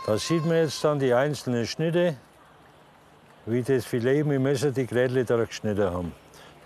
Da 0.05 0.17
sieht 0.17 0.45
man 0.45 0.57
jetzt 0.57 0.83
dann 0.83 0.99
die 0.99 1.13
einzelnen 1.13 1.65
Schnitte, 1.65 2.15
wie 3.45 3.61
das 3.61 3.85
Filet 3.85 4.23
mit 4.23 4.35
dem 4.35 4.43
Messer 4.43 4.71
die 4.71 4.85
Grätchen 4.85 5.25
durchgeschnitten 5.25 5.91
haben. 5.91 6.11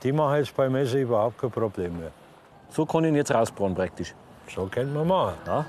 Die 0.04 0.12
machen 0.12 0.38
jetzt 0.38 0.56
beim 0.56 0.72
Messer 0.72 1.00
überhaupt 1.00 1.38
kein 1.38 1.52
Problem 1.52 2.00
mehr. 2.00 2.12
So 2.70 2.86
kann 2.86 3.04
ich 3.04 3.10
ihn 3.10 3.15
jetzt 3.15 3.32
rausbrauen 3.32 3.76
praktisch. 3.76 4.13
So 4.54 4.68
könnte 4.68 4.94
man 4.94 5.08
machen. 5.08 5.36
Ja? 5.46 5.65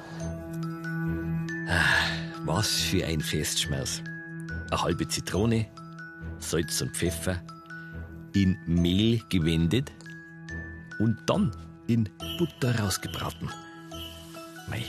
Was 2.47 2.69
für 2.83 3.05
ein 3.05 3.21
Festschmaus. 3.21 4.03
Eine 4.71 4.83
halbe 4.83 5.09
Zitrone, 5.09 5.67
Salz 6.39 6.81
und 6.81 6.97
Pfeffer, 6.97 7.43
in 8.35 8.57
Mehl 8.67 9.21
gewendet 9.29 9.91
und 11.01 11.19
dann 11.27 11.51
in 11.89 12.09
Butter 12.39 12.79
rausgebraten. 12.79 13.51
Mei, 14.69 14.85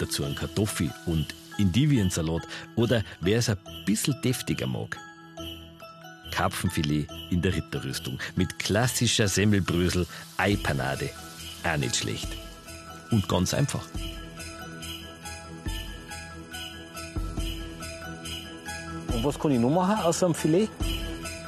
dazu 0.00 0.24
ein 0.24 0.34
Kartoffel 0.34 0.92
und 1.06 1.32
Endiviensalat 1.58 2.42
oder 2.74 3.04
wer 3.20 3.38
es 3.38 3.50
ein 3.50 3.58
bisschen 3.84 4.20
deftiger 4.22 4.66
mag. 4.66 4.96
Karpfenfilet 6.32 7.06
in 7.30 7.40
der 7.40 7.54
Ritterrüstung 7.54 8.18
mit 8.34 8.58
klassischer 8.58 9.28
Semmelbrösel, 9.28 10.08
Eipanade. 10.38 11.10
Auch 11.62 11.76
nicht 11.76 11.94
schlecht. 11.94 12.28
Und 13.12 13.28
ganz 13.28 13.54
einfach. 13.54 13.86
Was 19.26 19.38
kann 19.38 19.50
ich 19.50 19.60
noch 19.60 19.70
machen 19.70 20.02
aus 20.04 20.22
einem 20.22 20.34
Filet? 20.34 20.68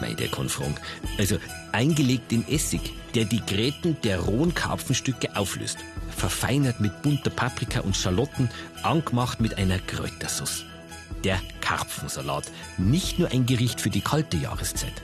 Mei, 0.01 0.15
der 0.15 0.29
kann 0.29 0.49
fragen. 0.49 0.75
Also 1.19 1.37
eingelegt 1.73 2.33
in 2.33 2.47
Essig, 2.49 2.93
der 3.15 3.25
die 3.25 3.45
Gräten 3.45 3.97
der 4.03 4.21
rohen 4.21 4.55
Karpfenstücke 4.55 5.35
auflöst. 5.37 5.79
Verfeinert 6.11 6.81
mit 6.81 7.03
bunter 7.03 7.31
Paprika 7.31 7.81
und 7.81 7.97
Schalotten, 7.97 8.51
angemacht 8.83 9.41
mit 9.41 9.57
einer 9.57 9.79
Kräutersauce. 9.79 10.65
Der 11.25 11.41
Karpfensalat. 11.61 12.45
Nicht 12.77 13.19
nur 13.19 13.31
ein 13.31 13.47
Gericht 13.47 13.81
für 13.81 13.91
die 13.91 14.01
kalte 14.01 14.37
Jahreszeit. 14.37 15.03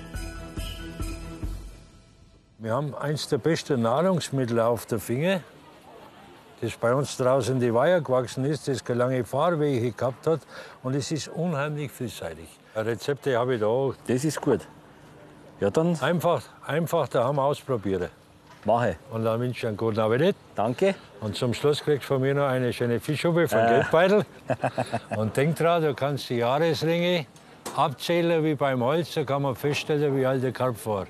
Wir 2.58 2.72
haben 2.72 2.94
eins 2.94 3.28
der 3.28 3.38
besten 3.38 3.82
Nahrungsmittel 3.82 4.58
auf 4.60 4.86
der 4.86 4.98
Finger, 4.98 5.40
das 6.64 6.76
bei 6.76 6.94
uns 6.94 7.16
draußen 7.16 7.60
die 7.60 7.72
Weiher 7.72 8.00
gewachsen 8.00 8.44
ist, 8.44 8.66
das 8.68 8.82
lange 8.88 9.24
Fahrwege 9.24 9.92
gehabt 9.92 10.26
hat 10.26 10.40
und 10.82 10.94
es 10.94 11.10
ist 11.12 11.28
unheimlich 11.28 11.90
vielseitig. 11.92 12.48
Rezepte 12.74 13.36
habe 13.38 13.54
ich 13.54 13.60
da. 13.60 13.90
Das 14.06 14.24
ist 14.24 14.40
gut. 14.40 14.60
Ja, 15.60 15.70
dann 15.70 15.96
Einfach, 16.00 16.42
einfach 16.66 17.06
daheim 17.08 17.38
ausprobieren. 17.38 18.08
mache. 18.64 18.96
Und 19.12 19.24
dann 19.24 19.40
wünsche 19.40 19.58
ich 19.60 19.66
einen 19.68 19.76
guten 19.76 20.00
Appetit. 20.00 20.34
Danke. 20.54 20.94
Und 21.20 21.36
zum 21.36 21.54
Schluss 21.54 21.82
kriegst 21.82 22.04
du 22.04 22.14
von 22.14 22.22
mir 22.22 22.34
noch 22.34 22.46
eine 22.48 22.72
schöne 22.72 22.98
Fischhuppe 22.98 23.46
von 23.46 23.58
Geldbeutel. 23.66 24.24
Und 25.16 25.36
denk 25.36 25.56
dran, 25.56 25.82
du 25.82 25.94
kannst 25.94 26.28
die 26.30 26.36
Jahresringe 26.38 27.26
abzählen 27.76 28.42
wie 28.44 28.54
beim 28.54 28.82
Holz, 28.82 29.14
da 29.14 29.24
kann 29.24 29.42
man 29.42 29.54
feststellen, 29.54 30.16
wie 30.16 30.26
alt 30.26 30.42
der 30.42 30.52
Karpf 30.52 30.86
war. 30.86 31.06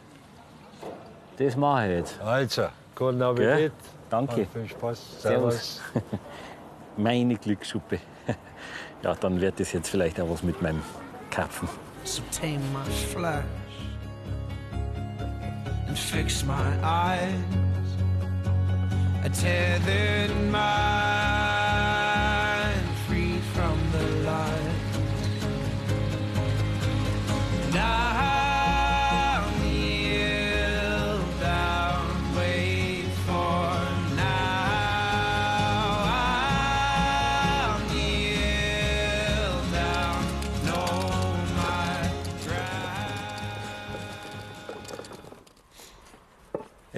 Das 1.38 1.56
mache 1.56 1.86
ich 1.86 1.98
jetzt. 1.98 2.20
Also, 2.20 2.66
guten 2.94 3.34
Gell? 3.36 3.72
Danke. 4.10 4.42
Und 4.42 4.52
viel 4.52 4.68
Spaß. 4.68 5.22
Servus. 5.22 5.80
Meine 6.96 7.36
Glücksschuppe. 7.36 7.98
Ja, 9.02 9.14
dann 9.14 9.38
wird 9.38 9.60
das 9.60 9.70
jetzt 9.74 9.90
vielleicht 9.90 10.18
auch 10.18 10.30
was 10.30 10.42
mit 10.42 10.62
meinem 10.62 10.82
Karpfen. 11.28 11.68
So 12.04 12.22
tame 12.30 12.58
my 12.72 12.90
flesh 13.12 13.44
and 15.86 15.98
fix 15.98 16.42
my 16.42 16.54
eyes. 16.82 17.34
A 19.22 19.28
tethered 19.28 20.30
mind 20.50 21.23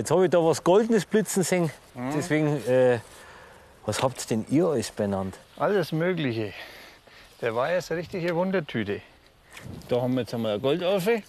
Jetzt 0.06 0.12
habe 0.12 0.24
ich 0.26 0.30
da 0.30 0.38
was 0.38 0.62
Goldenes 0.62 1.04
blitzen 1.04 1.42
sehen. 1.42 1.68
Deswegen, 2.14 2.64
äh, 2.68 3.00
was 3.86 4.00
habt 4.04 4.30
denn 4.30 4.46
ihr 4.48 4.66
alles 4.68 4.92
benannt? 4.92 5.36
Alles 5.56 5.90
Mögliche. 5.90 6.52
Der 7.40 7.56
war 7.56 7.72
jetzt 7.72 7.90
eine 7.90 7.98
richtige 7.98 8.36
Wundertüte. 8.36 9.02
Da 9.88 10.00
haben 10.00 10.14
wir 10.14 10.20
jetzt 10.20 10.32
einmal 10.32 10.52
eine 10.52 10.60
Goldorfe. 10.60 11.24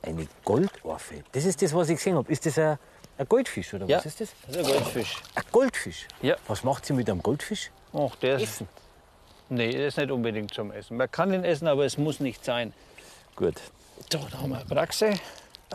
Eine 0.00 0.26
Goldorfe. 0.42 1.16
Das 1.32 1.44
ist 1.44 1.60
das, 1.60 1.74
was 1.74 1.90
ich 1.90 1.96
gesehen 1.96 2.16
habe. 2.16 2.32
Ist 2.32 2.46
das 2.46 2.58
ein, 2.58 2.78
ein 3.18 3.28
Goldfisch 3.28 3.74
oder 3.74 3.84
Ja. 3.84 3.98
was 3.98 4.06
ist 4.06 4.22
das? 4.22 4.30
Das 4.46 4.56
ist 4.56 4.66
ein 4.68 4.72
Goldfisch. 4.72 5.16
Ein 5.34 5.44
Goldfisch? 5.52 6.06
Ja. 6.22 6.36
Was 6.48 6.64
macht 6.64 6.86
sie 6.86 6.94
mit 6.94 7.10
einem 7.10 7.22
Goldfisch? 7.22 7.70
Ach, 7.92 8.16
der 8.22 8.36
ist, 8.36 8.42
Essen. 8.44 8.68
nee, 9.50 9.70
der 9.70 9.88
ist 9.88 9.98
nicht 9.98 10.10
unbedingt 10.10 10.54
zum 10.54 10.72
Essen. 10.72 10.96
Man 10.96 11.10
kann 11.10 11.30
ihn 11.34 11.44
essen, 11.44 11.68
aber 11.68 11.84
es 11.84 11.98
muss 11.98 12.20
nicht 12.20 12.42
sein. 12.42 12.72
Gut. 13.36 13.56
So, 14.10 14.18
da 14.32 14.38
haben 14.38 14.48
wir 14.48 14.56
eine 14.56 14.64
Braxe. 14.64 15.12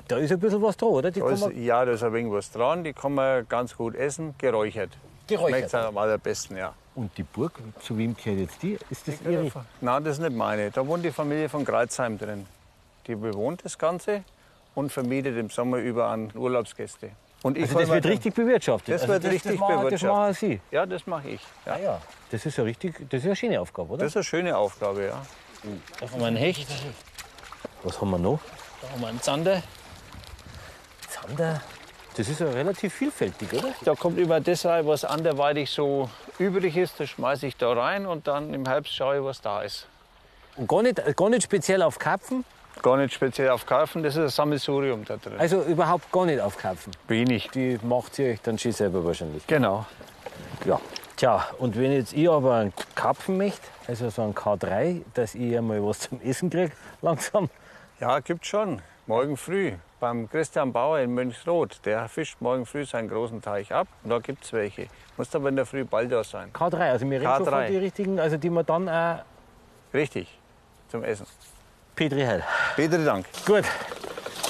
Da 0.08 0.17
ist 0.17 0.32
ein 0.32 0.39
bisschen 0.39 0.62
was 0.62 0.78
dran, 0.78 0.89
oder? 0.89 1.12
Die 1.12 1.19
Da 1.19 1.30
ist, 1.30 1.47
ja, 1.56 1.84
da 1.86 1.91
ist 1.91 2.04
ein 2.04 2.13
wenig 2.13 2.32
was 2.32 2.52
dran. 2.52 2.84
Die 2.84 2.93
kann 2.93 3.13
man 3.15 3.47
ganz 3.47 3.75
gut 3.75 3.95
essen, 3.95 4.34
geräuchert. 4.38 4.91
geräuchert. 5.28 5.58
Schmeckt 5.71 5.75
am 5.75 5.97
allerbesten, 5.97 6.58
ja. 6.58 6.73
Und 6.95 7.17
die 7.17 7.23
Burg, 7.23 7.54
zu 7.82 7.97
wem 7.97 8.15
gehört 8.15 8.39
jetzt 8.39 8.62
die? 8.62 8.78
Ist 8.89 9.08
das 9.08 9.15
ihre? 9.21 9.52
Nein, 9.82 10.04
das 10.04 10.17
ist 10.17 10.21
nicht 10.23 10.36
meine. 10.36 10.71
Da 10.71 10.86
wohnt 10.86 11.04
die 11.04 11.12
Familie 11.12 11.49
von 11.49 11.63
Kreuzheim 11.65 12.17
drin. 12.17 12.45
Die 13.08 13.15
bewohnt 13.15 13.63
das 13.65 13.78
Ganze 13.78 14.23
und 14.75 14.91
vermietet 14.91 15.38
im 15.38 15.49
Sommer 15.49 15.78
über 15.78 16.08
an 16.08 16.32
Urlaubsgäste. 16.36 17.12
Und 17.41 17.58
ich 17.58 17.63
Also 17.63 17.80
das 17.80 17.89
wird 17.89 18.06
richtig 18.06 18.34
bewirtschaftet. 18.36 18.95
Das 18.95 19.02
also 19.04 19.13
wird 19.13 19.23
das, 19.23 19.32
richtig 19.32 19.52
das 19.52 19.60
machen, 19.60 19.73
Das 19.75 19.84
bewirtschaftet. 19.86 20.17
machen 20.17 20.34
Sie. 20.34 20.62
Ja, 20.71 20.86
das 20.86 21.08
mache 21.08 21.30
ich. 21.30 21.41
Ja. 21.65 21.73
Ah 21.73 21.80
ja, 21.80 22.02
das 22.32 22.45
ist 22.45 22.58
ja 22.58 22.63
richtig, 22.65 23.10
das 23.10 23.19
ist 23.21 23.25
eine 23.25 23.36
schöne 23.36 23.62
Aufgabe, 23.62 23.93
oder? 23.93 23.99
Das 24.04 24.12
ist 24.12 24.17
eine 24.17 24.23
schöne 24.25 24.58
Aufgabe, 24.58 25.06
ja. 25.06 25.21
Da 25.99 26.10
haben 26.12 26.19
wir 26.19 26.28
einen 26.28 26.38
Hecht, 26.38 26.67
Was 27.84 27.99
haben 28.02 28.12
wir 28.12 28.17
noch? 28.19 28.39
da 28.82 28.89
haben 28.91 29.02
wir 29.02 29.08
einen 29.08 29.21
Zander. 29.21 29.63
Zander. 31.30 31.62
Das 32.18 32.28
ist 32.28 32.39
ja 32.39 32.50
relativ 32.50 32.94
vielfältig, 32.94 33.54
oder? 33.54 33.70
Da 33.86 33.96
kommt 33.96 34.18
über 34.18 34.39
das 34.39 34.65
rein, 34.65 34.86
was 34.88 35.06
anderweitig 35.06 35.70
so 35.70 36.10
übrig 36.38 36.76
ist. 36.76 37.00
Das 37.00 37.10
schmeiße 37.10 37.48
ich 37.48 37.56
da 37.56 37.72
rein 37.72 38.06
und 38.06 38.28
dann 38.28 38.54
im 38.54 38.65
Herbst 38.65 38.94
schaue 38.94 39.20
ich, 39.20 39.24
was 39.24 39.42
da 39.42 39.62
ist. 39.62 39.88
Und 40.58 40.68
gar 40.68 40.82
nicht, 40.82 41.02
gar 41.15 41.30
nicht 41.30 41.44
speziell 41.44 41.82
auf 41.82 42.00
Karpfen, 42.00 42.44
Gar 42.82 42.96
nicht 42.98 43.13
speziell 43.13 43.50
auf 43.50 43.65
Karpfen, 43.65 44.04
das 44.04 44.15
ist 44.15 44.22
ein 44.22 44.30
Sammelsurium 44.30 45.04
da 45.04 45.18
drin. 45.18 45.34
also 45.38 45.62
überhaupt 45.63 46.10
gar 46.13 46.26
nicht 46.26 46.39
auf 46.39 46.58
Karpfen. 46.58 46.94
Wenig. 47.10 47.50
Die 47.52 47.78
macht 47.84 48.18
ihr 48.20 48.32
euch 48.32 48.42
dann 48.42 48.58
schon 48.58 48.72
selber 48.72 49.04
wahrscheinlich. 49.04 49.46
Genau. 49.48 49.86
Ja. 50.65 50.80
Tja, 51.18 51.46
und 51.58 51.78
wenn 51.78 51.92
jetzt 51.92 52.13
ich 52.13 52.30
aber 52.30 52.56
einen 52.56 52.74
Karpfen 52.96 53.38
möchte, 53.38 53.62
also 53.86 54.10
so 54.10 54.22
einen 54.22 54.34
K3, 54.34 55.02
dass 55.13 55.36
ich 55.36 55.58
einmal 55.58 55.84
was 55.86 56.00
zum 56.00 56.22
Essen 56.22 56.50
kriege, 56.50 56.72
langsam. 57.02 57.50
Ja, 58.00 58.20
gibt 58.20 58.46
schon. 58.46 58.82
Morgen 59.08 59.36
früh 59.36 59.74
beim 59.99 60.29
Christian 60.29 60.71
Bauer 60.71 60.99
in 60.99 61.13
Mönchsroth. 61.13 61.85
Der 61.85 62.07
fischt 62.07 62.38
morgen 62.39 62.65
früh 62.65 62.85
seinen 62.85 63.09
großen 63.09 63.41
Teich 63.41 63.73
ab. 63.73 63.88
Und 64.03 64.09
da 64.09 64.19
gibt 64.19 64.43
es 64.43 64.53
welche. 64.53 64.88
Muss 65.17 65.33
aber 65.35 65.49
in 65.49 65.55
der 65.55 65.65
Früh 65.65 65.83
bald 65.83 66.12
da 66.12 66.23
sein. 66.23 66.51
K3, 66.53 66.91
also 66.91 67.09
wir 67.09 67.19
reden 67.21 67.35
schon 67.35 67.47
K3. 67.47 67.51
von 67.51 67.67
die 67.67 67.77
richtigen, 67.77 68.19
also 68.19 68.38
die 68.38 68.49
man 68.49 68.65
dann 68.65 68.88
auch 68.89 69.19
Richtig. 69.93 70.27
Zum 70.89 71.03
Essen. 71.03 71.25
Petri 71.95 72.21
hält. 72.21 72.43
Bitte 72.75 73.03
Dank. 73.03 73.25
Gut. 73.45 73.65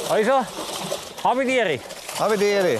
Also, 0.10 0.46
habe 1.24 1.46
die 1.46 1.56
Ehre. 1.56 1.80
Habe 2.20 2.38
die 2.38 2.46
Ehre. 2.46 2.80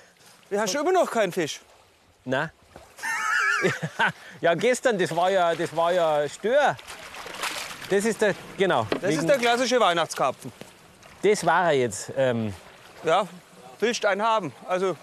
Du 0.51 0.59
hast 0.59 0.75
immer 0.75 0.91
noch 0.91 1.09
keinen 1.09 1.31
Fisch. 1.31 1.61
Nein. 2.25 2.51
ja, 4.41 4.53
gestern, 4.53 4.99
das 4.99 5.15
war 5.15 5.31
ja, 5.31 5.55
das 5.55 5.73
war 5.73 5.93
ja 5.93 6.27
Stör. 6.27 6.75
Das 7.89 8.03
ist 8.03 8.19
der, 8.21 8.35
genau. 8.57 8.85
Das 8.99 9.15
ist 9.15 9.29
der 9.29 9.37
klassische 9.37 9.79
Weihnachtskarpfen. 9.79 10.51
das 11.23 11.45
war 11.45 11.67
er 11.67 11.79
jetzt. 11.79 12.11
Ähm, 12.17 12.53
Ja, 13.01 13.25
willst 13.79 14.05
einen 14.05 14.21
haben. 14.21 14.51
Also 14.67 14.97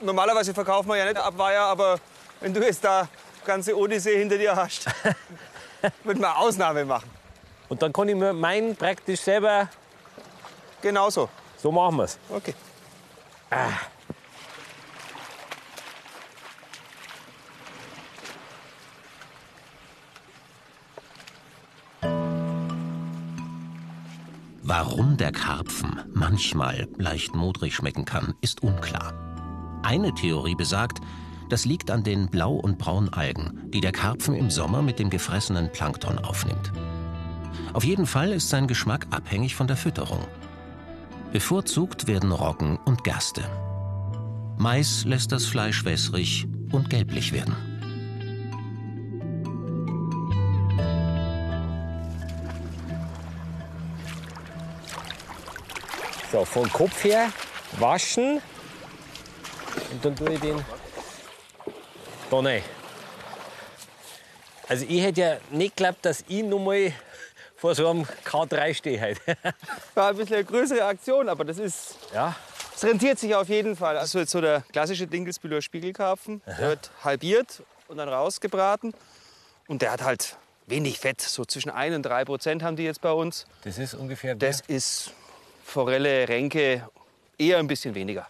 normalerweise 0.00 0.54
verkaufen 0.54 0.88
wir 0.88 0.96
ja 0.96 1.04
nicht 1.04 1.18
Abweiher, 1.18 1.64
aber 1.64 2.00
wenn 2.40 2.54
du 2.54 2.64
jetzt 2.64 2.82
da 2.82 3.06
ganze 3.44 3.76
Odyssee 3.76 4.16
hinter 4.16 4.38
dir 4.38 4.56
hast, 4.56 4.86
wird 6.04 6.18
man 6.18 6.32
Ausnahme 6.32 6.86
machen. 6.86 7.10
und 7.68 7.82
dann 7.82 7.92
kann 7.92 8.08
ich 8.08 8.16
mir 8.16 8.32
meinen 8.32 8.74
praktisch 8.74 9.20
selber, 9.20 9.68
Genauso. 10.80 11.28
so 11.58 11.70
machen 11.70 11.98
wir's. 11.98 12.18
Okay. 12.30 12.54
Warum 24.68 25.16
der 25.16 25.30
Karpfen 25.30 26.00
manchmal 26.12 26.88
leicht 26.98 27.36
modrig 27.36 27.72
schmecken 27.72 28.04
kann, 28.04 28.34
ist 28.40 28.64
unklar. 28.64 29.14
Eine 29.84 30.12
Theorie 30.12 30.56
besagt, 30.56 30.98
das 31.48 31.64
liegt 31.64 31.88
an 31.88 32.02
den 32.02 32.28
Blau- 32.28 32.56
und 32.56 32.76
Braunalgen, 32.76 33.70
die 33.70 33.80
der 33.80 33.92
Karpfen 33.92 34.34
im 34.34 34.50
Sommer 34.50 34.82
mit 34.82 34.98
dem 34.98 35.08
gefressenen 35.08 35.70
Plankton 35.70 36.18
aufnimmt. 36.18 36.72
Auf 37.74 37.84
jeden 37.84 38.06
Fall 38.06 38.32
ist 38.32 38.48
sein 38.48 38.66
Geschmack 38.66 39.06
abhängig 39.12 39.54
von 39.54 39.68
der 39.68 39.76
Fütterung. 39.76 40.26
Bevorzugt 41.30 42.08
werden 42.08 42.32
Roggen 42.32 42.76
und 42.86 43.04
Gerste. 43.04 43.44
Mais 44.58 45.04
lässt 45.04 45.30
das 45.30 45.46
Fleisch 45.46 45.84
wässrig 45.84 46.48
und 46.72 46.90
gelblich 46.90 47.32
werden. 47.32 47.54
So, 56.32 56.44
vom 56.44 56.70
Kopf 56.72 57.04
her 57.04 57.30
waschen. 57.78 58.40
Und 59.90 60.04
dann 60.04 60.16
tue 60.16 60.32
ich 60.34 60.40
den 60.40 60.64
da 62.30 62.38
rein. 62.40 62.62
Also 64.68 64.84
ich 64.88 65.02
hätte 65.02 65.20
ja 65.20 65.36
nicht 65.50 65.76
geglaubt, 65.76 66.04
dass 66.04 66.24
ich 66.26 66.42
noch 66.42 66.58
mal 66.58 66.92
vor 67.56 67.74
so 67.74 67.88
einem 67.88 68.04
K3 68.24 68.74
stehe 68.74 69.00
heute. 69.00 69.20
War 69.94 70.10
ein 70.10 70.16
bisschen 70.16 70.36
eine 70.36 70.44
größere 70.44 70.84
Aktion, 70.84 71.28
aber 71.28 71.44
das 71.44 71.58
ist. 71.58 71.96
ja, 72.12 72.34
Es 72.74 72.82
rentiert 72.84 73.18
sich 73.18 73.34
auf 73.34 73.48
jeden 73.48 73.76
Fall. 73.76 73.96
Also 73.96 74.18
jetzt 74.18 74.32
so 74.32 74.40
der 74.40 74.62
klassische 74.72 75.06
Dinkelsbühler 75.06 75.62
Spiegelkarpfen. 75.62 76.42
Der 76.46 76.58
wird 76.58 76.90
halbiert 77.04 77.62
und 77.86 77.98
dann 77.98 78.08
rausgebraten. 78.08 78.92
Und 79.68 79.82
der 79.82 79.92
hat 79.92 80.02
halt 80.02 80.36
wenig 80.66 80.98
Fett. 80.98 81.20
So 81.20 81.44
zwischen 81.44 81.70
1 81.70 81.94
und 81.94 82.02
3 82.02 82.24
Prozent 82.24 82.62
haben 82.64 82.74
die 82.74 82.82
jetzt 82.84 83.00
bei 83.00 83.12
uns. 83.12 83.46
das 83.62 83.78
ist 83.78 83.94
ungefähr... 83.94 84.34
Das 84.34 84.60
ist 84.62 85.12
Forelle, 85.66 86.28
Renke 86.28 86.88
eher 87.36 87.58
ein 87.58 87.66
bisschen 87.66 87.94
weniger. 87.94 88.26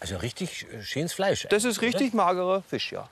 also 0.00 0.16
richtig 0.16 0.66
schönes 0.82 1.12
Fleisch. 1.12 1.46
Das 1.50 1.64
ist 1.64 1.82
richtig 1.82 2.14
magerer 2.14 2.62
Fisch, 2.62 2.92
ja. 2.92 3.08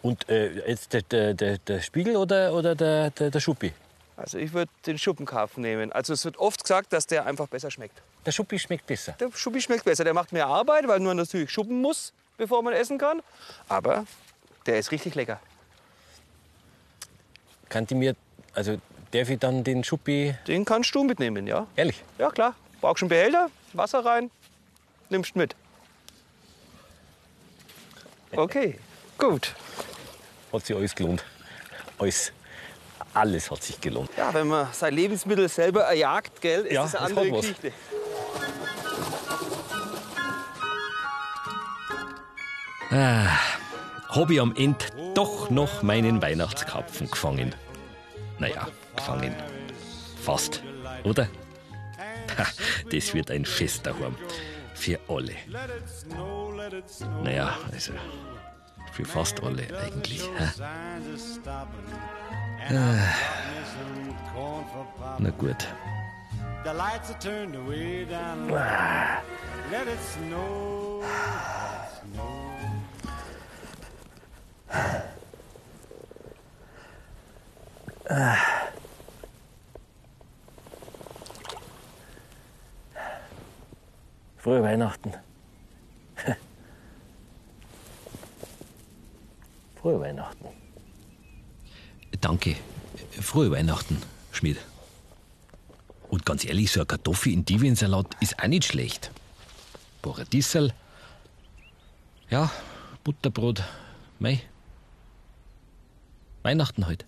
Und 0.00 0.28
äh, 0.28 0.68
jetzt 0.68 0.92
der, 0.92 1.02
der, 1.02 1.34
der, 1.34 1.58
der 1.58 1.80
Spiegel 1.82 2.16
oder, 2.16 2.54
oder 2.54 2.74
der, 2.74 3.10
der, 3.10 3.30
der 3.30 3.40
Schuppi? 3.40 3.72
Also 4.16 4.38
ich 4.38 4.52
würde 4.52 4.70
den 4.86 4.96
Schuppenkarpfen 4.96 5.62
nehmen. 5.62 5.92
Also 5.92 6.12
es 6.12 6.24
wird 6.24 6.38
oft 6.38 6.62
gesagt, 6.62 6.92
dass 6.92 7.06
der 7.06 7.26
einfach 7.26 7.48
besser 7.48 7.70
schmeckt. 7.70 8.00
Der 8.24 8.32
Schuppi 8.32 8.58
schmeckt 8.58 8.86
besser. 8.86 9.12
Der 9.18 9.30
Schuppi 9.34 9.60
schmeckt 9.60 9.84
besser. 9.84 10.04
Der 10.04 10.14
macht 10.14 10.32
mehr 10.32 10.46
Arbeit, 10.46 10.86
weil 10.86 11.00
man 11.00 11.16
natürlich 11.16 11.50
schuppen 11.50 11.82
muss, 11.82 12.12
bevor 12.38 12.62
man 12.62 12.72
essen 12.74 12.96
kann. 12.96 13.22
Aber 13.68 14.06
der 14.66 14.78
ist 14.78 14.92
richtig 14.92 15.14
lecker. 15.16 15.40
Kann 17.68 17.86
die 17.86 17.94
mir, 17.94 18.14
also 18.54 18.78
darf 19.12 19.28
ich 19.30 19.38
dann 19.38 19.64
den 19.64 19.84
Schuppi, 19.84 20.34
Den 20.46 20.64
kannst 20.64 20.94
du 20.94 21.04
mitnehmen, 21.04 21.46
ja? 21.46 21.66
ehrlich? 21.76 22.02
Ja, 22.18 22.30
klar. 22.30 22.54
Brauchst 22.80 23.02
einen 23.02 23.08
Behälter, 23.08 23.50
Wasser 23.72 24.04
rein, 24.04 24.30
nimmst 25.08 25.36
mit. 25.36 25.54
Okay, 28.32 28.78
gut. 29.18 29.54
Hat 30.52 30.64
sich 30.64 30.76
alles 30.76 30.94
gelohnt. 30.94 31.24
Alles. 31.98 32.32
Alles 33.12 33.50
hat 33.50 33.62
sich 33.62 33.80
gelohnt. 33.80 34.10
Ja, 34.16 34.32
wenn 34.32 34.46
man 34.46 34.68
sein 34.72 34.94
Lebensmittel 34.94 35.48
selber 35.48 35.82
erjagt, 35.82 36.40
gell, 36.40 36.62
ist 36.66 36.72
Ja, 36.72 36.82
das 36.82 36.94
eine 36.94 37.08
das 37.08 37.18
andere 37.18 37.32
was. 37.36 37.40
Geschichte. 37.40 37.72
Habe 44.08 44.34
ich 44.34 44.40
am 44.40 44.54
Ende 44.56 44.84
doch 45.14 45.50
noch 45.50 45.82
meinen 45.82 46.20
Weihnachtskarpfen 46.20 47.10
gefangen. 47.10 47.54
Naja, 48.38 48.66
gefangen. 49.00 49.34
Fast, 50.22 50.62
oder? 51.04 51.28
Das 52.90 53.14
wird 53.14 53.30
ein 53.30 53.44
Fest 53.44 53.86
daheim. 53.86 54.16
Für 54.74 54.98
alle. 55.08 55.34
Naja, 57.22 57.58
also 57.72 57.92
für 58.92 59.04
fast 59.04 59.42
alle 59.42 59.64
eigentlich. 59.78 60.28
Ah. 62.68 62.92
Na 65.18 65.30
gut. 65.30 65.66
The 78.10 78.59
Frohe 84.40 84.62
Weihnachten. 84.62 85.12
Frohe 89.76 90.00
Weihnachten. 90.00 90.46
Danke. 92.22 92.56
Frohe 93.20 93.50
Weihnachten, 93.50 94.00
Schmidt. 94.32 94.56
Und 96.08 96.24
ganz 96.24 96.46
ehrlich, 96.46 96.72
so 96.72 96.80
ein 96.80 96.86
Kartoffel 96.86 97.34
in 97.34 97.44
Diviensalat 97.44 98.16
ist 98.20 98.42
auch 98.42 98.46
nicht 98.46 98.64
schlecht. 98.64 99.10
Paradiesel. 100.00 100.72
Ja, 102.30 102.50
Butterbrot. 103.04 103.62
Mei. 104.18 104.40
Weihnachten 106.42 106.86
halt. 106.86 107.04